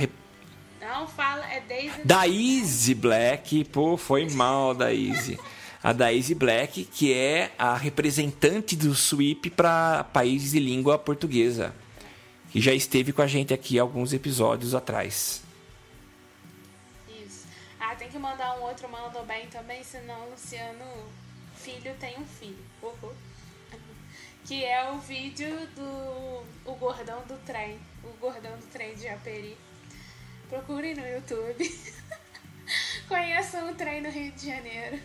[0.80, 2.02] Não fala, é Daisy.
[2.04, 5.38] Daisy Black, pô, foi mal, Daisy.
[5.82, 11.74] A Daisy Black, que é a representante do SWIP para países de língua portuguesa,
[12.50, 15.42] que já esteve com a gente aqui alguns episódios atrás.
[17.08, 17.46] Isso.
[17.78, 20.84] Ah, tem que mandar um outro Mandou Bem também, senão o Luciano
[21.56, 22.64] Filho tem um filho.
[22.82, 23.12] Uhul.
[24.44, 27.78] Que é o vídeo do o gordão do trem.
[28.04, 29.56] O gordão do trem de Japeri.
[30.48, 31.68] Procurem no YouTube.
[33.08, 35.00] Conheçam o trem no Rio de Janeiro.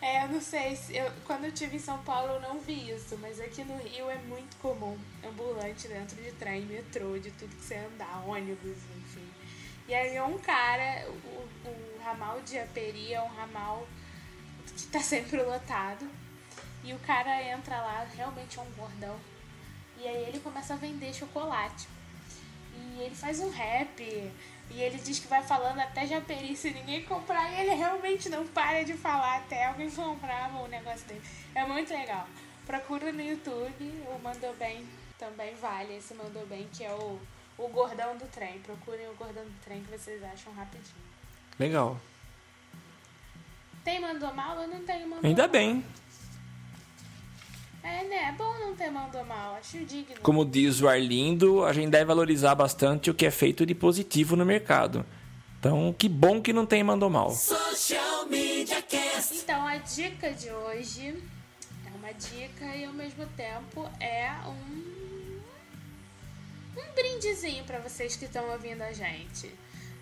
[0.00, 0.96] É, eu não sei se.
[0.96, 4.10] Eu, quando eu estive em São Paulo eu não vi isso, mas aqui no Rio
[4.10, 4.98] é muito comum.
[5.26, 9.28] Ambulante dentro de trem, metrô, de tudo que você andar, ônibus, enfim.
[9.88, 13.86] E aí um cara, o, o ramal de Japeri é um ramal
[14.76, 16.08] que tá sempre lotado.
[16.84, 19.18] E o cara entra lá, realmente é um gordão.
[19.98, 21.88] E aí ele começa a vender chocolate.
[22.74, 24.30] E ele faz um rap.
[24.70, 27.50] E ele diz que vai falando até Japeri se ninguém comprar.
[27.52, 31.22] E ele realmente não para de falar até alguém comprar o negócio dele.
[31.54, 32.26] É muito legal.
[32.66, 34.04] Procura no YouTube.
[34.14, 34.86] O Mandou Bem
[35.18, 35.96] também vale.
[35.96, 37.18] Esse Mandou Bem que é o,
[37.56, 38.58] o Gordão do Trem.
[38.60, 41.06] Procurem o Gordão do Trem que vocês acham rapidinho.
[41.58, 41.98] Legal.
[43.84, 45.24] Tem Mandomal ou não tem Mandomal?
[45.24, 45.84] Ainda bem.
[47.86, 48.28] É, né?
[48.30, 49.54] É bom não ter Mandomal.
[49.54, 50.16] Acho digno.
[50.20, 54.34] Como diz o Arlindo, a gente deve valorizar bastante o que é feito de positivo
[54.34, 55.06] no mercado.
[55.60, 57.30] Então, que bom que não tem mandou mal.
[57.30, 59.36] Social Media Cast.
[59.36, 61.14] Então, a dica de hoje
[61.86, 64.96] é uma dica e ao mesmo tempo é um
[66.76, 69.50] um brindezinho para vocês que estão ouvindo a gente.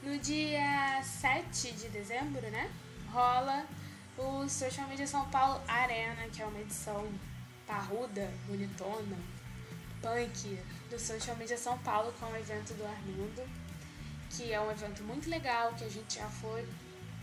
[0.03, 2.69] No dia 7 de dezembro, né?
[3.13, 3.65] Rola
[4.19, 7.07] o Social Media São Paulo Arena, que é uma edição
[7.67, 9.17] parruda, bonitona,
[10.01, 10.59] punk
[10.91, 13.43] do Social Media São Paulo com o evento do Armindo,
[14.31, 16.67] que é um evento muito legal, que a gente já foi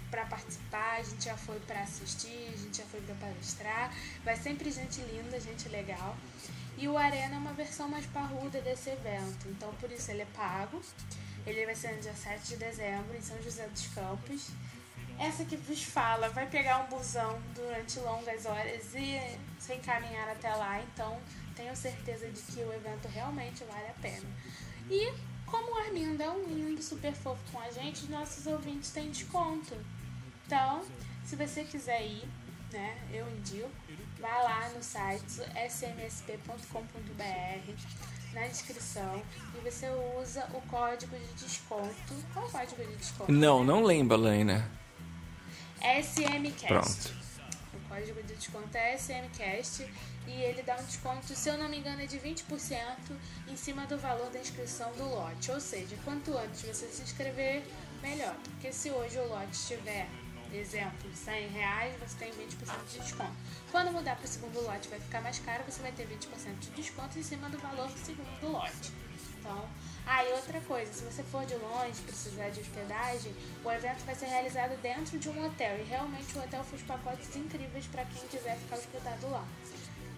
[0.09, 3.93] para participar, a gente já foi para assistir, a gente já foi para palestrar.
[4.25, 6.17] Vai sempre gente linda, gente legal.
[6.77, 10.27] E o Arena é uma versão mais parruda desse evento, então por isso ele é
[10.35, 10.81] pago.
[11.45, 14.49] Ele vai ser no dia 7 de dezembro em São José dos Campos.
[15.21, 20.51] Essa que vos fala vai pegar um busão durante longas horas e se encaminhar até
[20.51, 21.15] lá, então
[21.55, 24.27] tenho certeza de que o evento realmente vale a pena.
[24.89, 25.13] E
[25.45, 29.75] como o Armindo é um lindo, super fofo com a gente, nossos ouvintes têm desconto.
[30.47, 30.83] Então,
[31.23, 32.27] se você quiser ir,
[32.71, 33.69] né, eu indico,
[34.19, 36.63] vai lá no site smsp.com.br
[38.33, 39.21] na descrição
[39.55, 39.87] e você
[40.19, 42.15] usa o código de desconto.
[42.33, 43.31] Qual é o código de desconto?
[43.31, 44.80] Não, não lembra, Laina.
[45.81, 46.67] SMCast.
[46.67, 47.21] Pronto.
[47.73, 49.87] O código de desconto é SMCast
[50.27, 52.43] e ele dá um desconto, se eu não me engano, é de 20%
[53.47, 55.51] em cima do valor da inscrição do lote.
[55.51, 57.63] Ou seja, quanto antes você se inscrever,
[58.01, 58.35] melhor.
[58.43, 60.07] Porque se hoje o lote estiver,
[60.53, 63.35] exemplo, 100 reais, você tem 20% de desconto.
[63.71, 66.69] Quando mudar para o segundo lote vai ficar mais caro, você vai ter 20% de
[66.71, 68.91] desconto em cima do valor do segundo lote.
[69.39, 69.67] Então,
[70.13, 73.33] ah, e outra coisa, se você for de longe, precisar de hospedagem,
[73.63, 77.33] o evento vai ser realizado dentro de um hotel e realmente o hotel fez pacotes
[77.33, 79.45] incríveis para quem quiser ficar hospedado lá.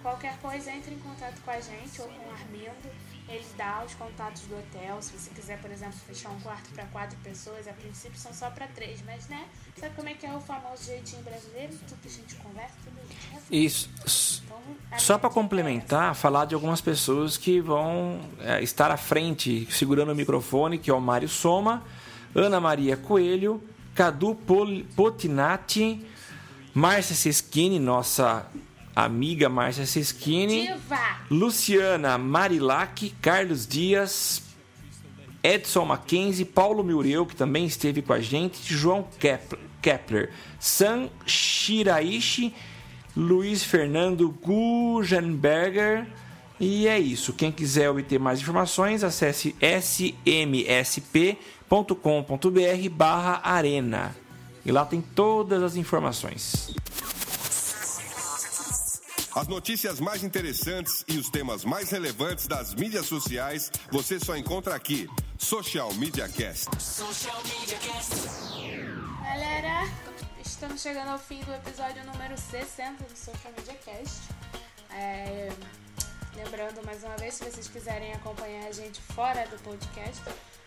[0.01, 2.89] Qualquer coisa, entre em contato com a gente ou com o Armindo.
[3.27, 5.01] Ele dá os contatos do hotel.
[5.01, 8.49] Se você quiser, por exemplo, fechar um quarto para quatro pessoas, a princípio são só
[8.49, 9.45] para três, mas né?
[9.79, 11.73] Sabe como é que é o famoso jeitinho brasileiro?
[11.87, 12.95] Tudo a gente conversa, tudo
[13.31, 13.45] resolve.
[13.49, 14.43] Isso.
[14.45, 14.57] Então,
[14.91, 20.11] a Só para complementar, falar de algumas pessoas que vão é, estar à frente, segurando
[20.11, 21.83] o microfone, que é o Mário Soma,
[22.35, 23.63] Ana Maria Coelho,
[23.95, 26.05] Cadu Pol- Potinati,
[26.73, 28.45] Márcia Seschini, nossa
[28.95, 30.69] amiga Márcia Seschini!
[31.29, 34.41] Luciana Marilac, Carlos Dias,
[35.41, 42.53] Edson Mackenzie, Paulo Miureu, que também esteve com a gente, João Kep- Kepler, Sam Shiraishi,
[43.15, 46.07] Luiz Fernando Gugenberger.
[46.59, 47.33] E é isso.
[47.33, 49.53] Quem quiser obter mais informações, acesse
[51.69, 54.15] smsp.com.br barra arena.
[54.65, 56.73] E lá tem todas as informações.
[59.35, 64.75] As notícias mais interessantes e os temas mais relevantes das mídias sociais você só encontra
[64.75, 65.09] aqui.
[65.39, 66.69] Social Media Cast.
[66.79, 68.13] Social Media Cast.
[69.23, 69.89] Galera,
[70.45, 74.21] estamos chegando ao fim do episódio número 60 do Social Media Cast.
[74.91, 75.51] É,
[76.35, 80.21] lembrando mais uma vez, se vocês quiserem acompanhar a gente fora do podcast,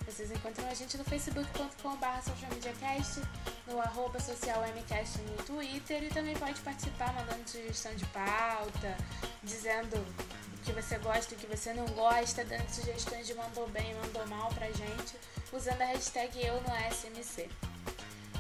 [0.06, 3.20] vocês encontram a gente no facebook.com.br socialmediacast,
[3.66, 8.96] no arroba socialmcast no Twitter e também pode participar mandando sugestão de pauta,
[9.42, 13.94] dizendo o que você gosta o que você não gosta, dando sugestões de mandou bem
[13.96, 15.16] mandou mal pra gente,
[15.52, 17.50] usando a hashtag eu no SMC.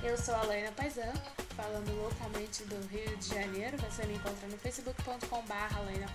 [0.04, 1.12] Eu sou a Laina Paisan,
[1.56, 3.76] falando loucamente do Rio de Janeiro.
[3.78, 6.06] Você me encontra no facebook.com.br Laina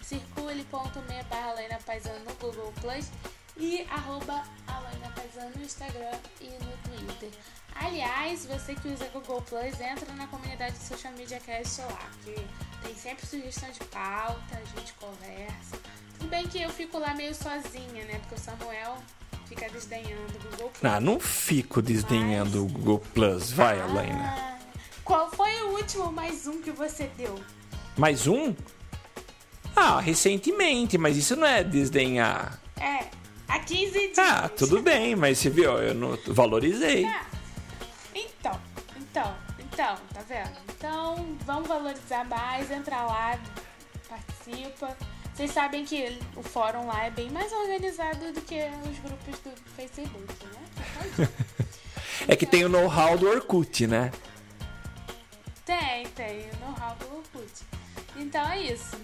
[0.00, 0.64] circule.me
[2.24, 3.10] no Google Plus
[3.58, 5.12] e arroba Alaina
[5.56, 7.30] no Instagram e no Twitter.
[7.74, 12.34] Aliás, você que usa Google Plus, entra na comunidade do Social Media Cast lá, que
[12.82, 15.76] tem sempre sugestão de pauta, a gente conversa.
[16.18, 18.18] Tudo bem que eu fico lá meio sozinha, né?
[18.20, 18.96] Porque o Samuel
[19.46, 20.92] fica desdenhando o Google Plus.
[20.92, 23.52] Ah, não fico desdenhando o Google Plus.
[23.52, 24.24] Vai, Alaina.
[24.24, 24.58] Ah,
[25.04, 27.38] Qual foi o último mais um que você deu?
[27.96, 28.54] Mais um?
[29.76, 32.60] Ah, recentemente, mas isso não é desdenhar.
[32.80, 33.06] É,
[33.48, 34.18] há 15 dias.
[34.18, 37.04] Ah, tudo bem, mas você viu, eu não valorizei.
[37.04, 37.26] Ah,
[38.14, 38.60] então,
[38.96, 40.56] então, então, tá vendo?
[40.76, 43.38] Então, vamos valorizar mais, entra lá,
[44.08, 44.96] participa.
[45.34, 49.70] Vocês sabem que o fórum lá é bem mais organizado do que os grupos do
[49.76, 51.28] Facebook, né?
[52.26, 54.10] É que tem o know-how do Orkut, né?
[55.64, 57.52] Tem, tem, o know-how do Orkut.
[58.16, 58.96] Então é isso.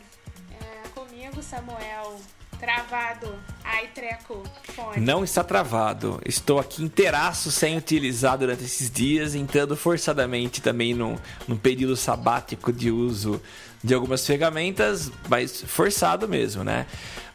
[0.60, 2.20] É, comigo, Samuel.
[2.64, 3.34] Travado.
[3.62, 4.42] Ai, treco.
[4.74, 4.98] Fone.
[4.98, 6.18] Não está travado.
[6.24, 11.18] Estou aqui inteiraço sem utilizar durante esses dias, entrando forçadamente também num,
[11.62, 13.38] período sabático de uso
[13.82, 16.86] de algumas ferramentas, mas forçado mesmo, né?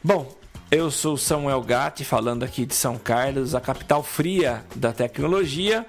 [0.02, 0.36] Bom,
[0.68, 5.86] eu sou Samuel Gatti, falando aqui de São Carlos, a capital fria da tecnologia.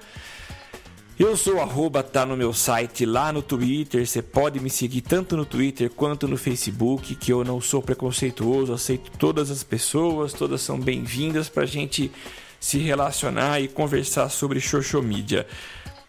[1.20, 4.08] Eu sou arroba, tá no meu site lá no Twitter.
[4.08, 8.74] Você pode me seguir tanto no Twitter quanto no Facebook, que eu não sou preconceituoso,
[8.74, 12.12] aceito todas as pessoas, todas são bem-vindas pra gente
[12.60, 15.46] se relacionar e conversar sobre social media.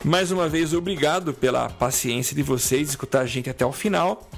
[0.04, 4.30] Mais uma vez, obrigado pela paciência de vocês escutar a gente até o final.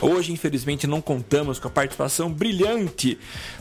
[0.00, 3.18] Hoje, infelizmente, não contamos com a participação brilhante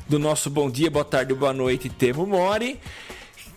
[0.08, 2.80] do nosso bom dia, boa tarde, boa noite, Temo Mori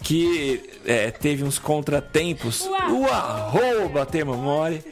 [0.03, 2.63] que é, teve uns contratempos.
[2.63, 4.85] O arroba Temo Mori.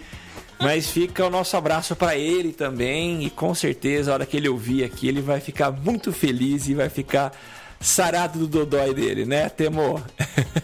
[0.59, 3.25] Mas fica o nosso abraço para ele também.
[3.25, 6.75] E com certeza, a hora que ele ouvir aqui, ele vai ficar muito feliz e
[6.75, 7.33] vai ficar
[7.81, 10.03] sarado do dodói dele, né, Temo?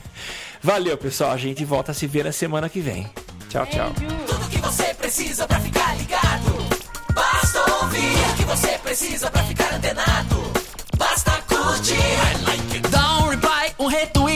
[0.63, 1.31] Valeu, pessoal.
[1.31, 3.09] A gente volta a se ver na semana que vem.
[3.49, 3.93] Tchau, tchau.
[4.27, 6.67] Tudo que você precisa pra ficar ligado.
[7.15, 10.53] Basta ouvir o que você precisa pra ficar antenado.
[10.99, 11.95] Basta curtir.
[11.95, 12.89] I like it.
[12.91, 14.36] Dá um reply, um retweet.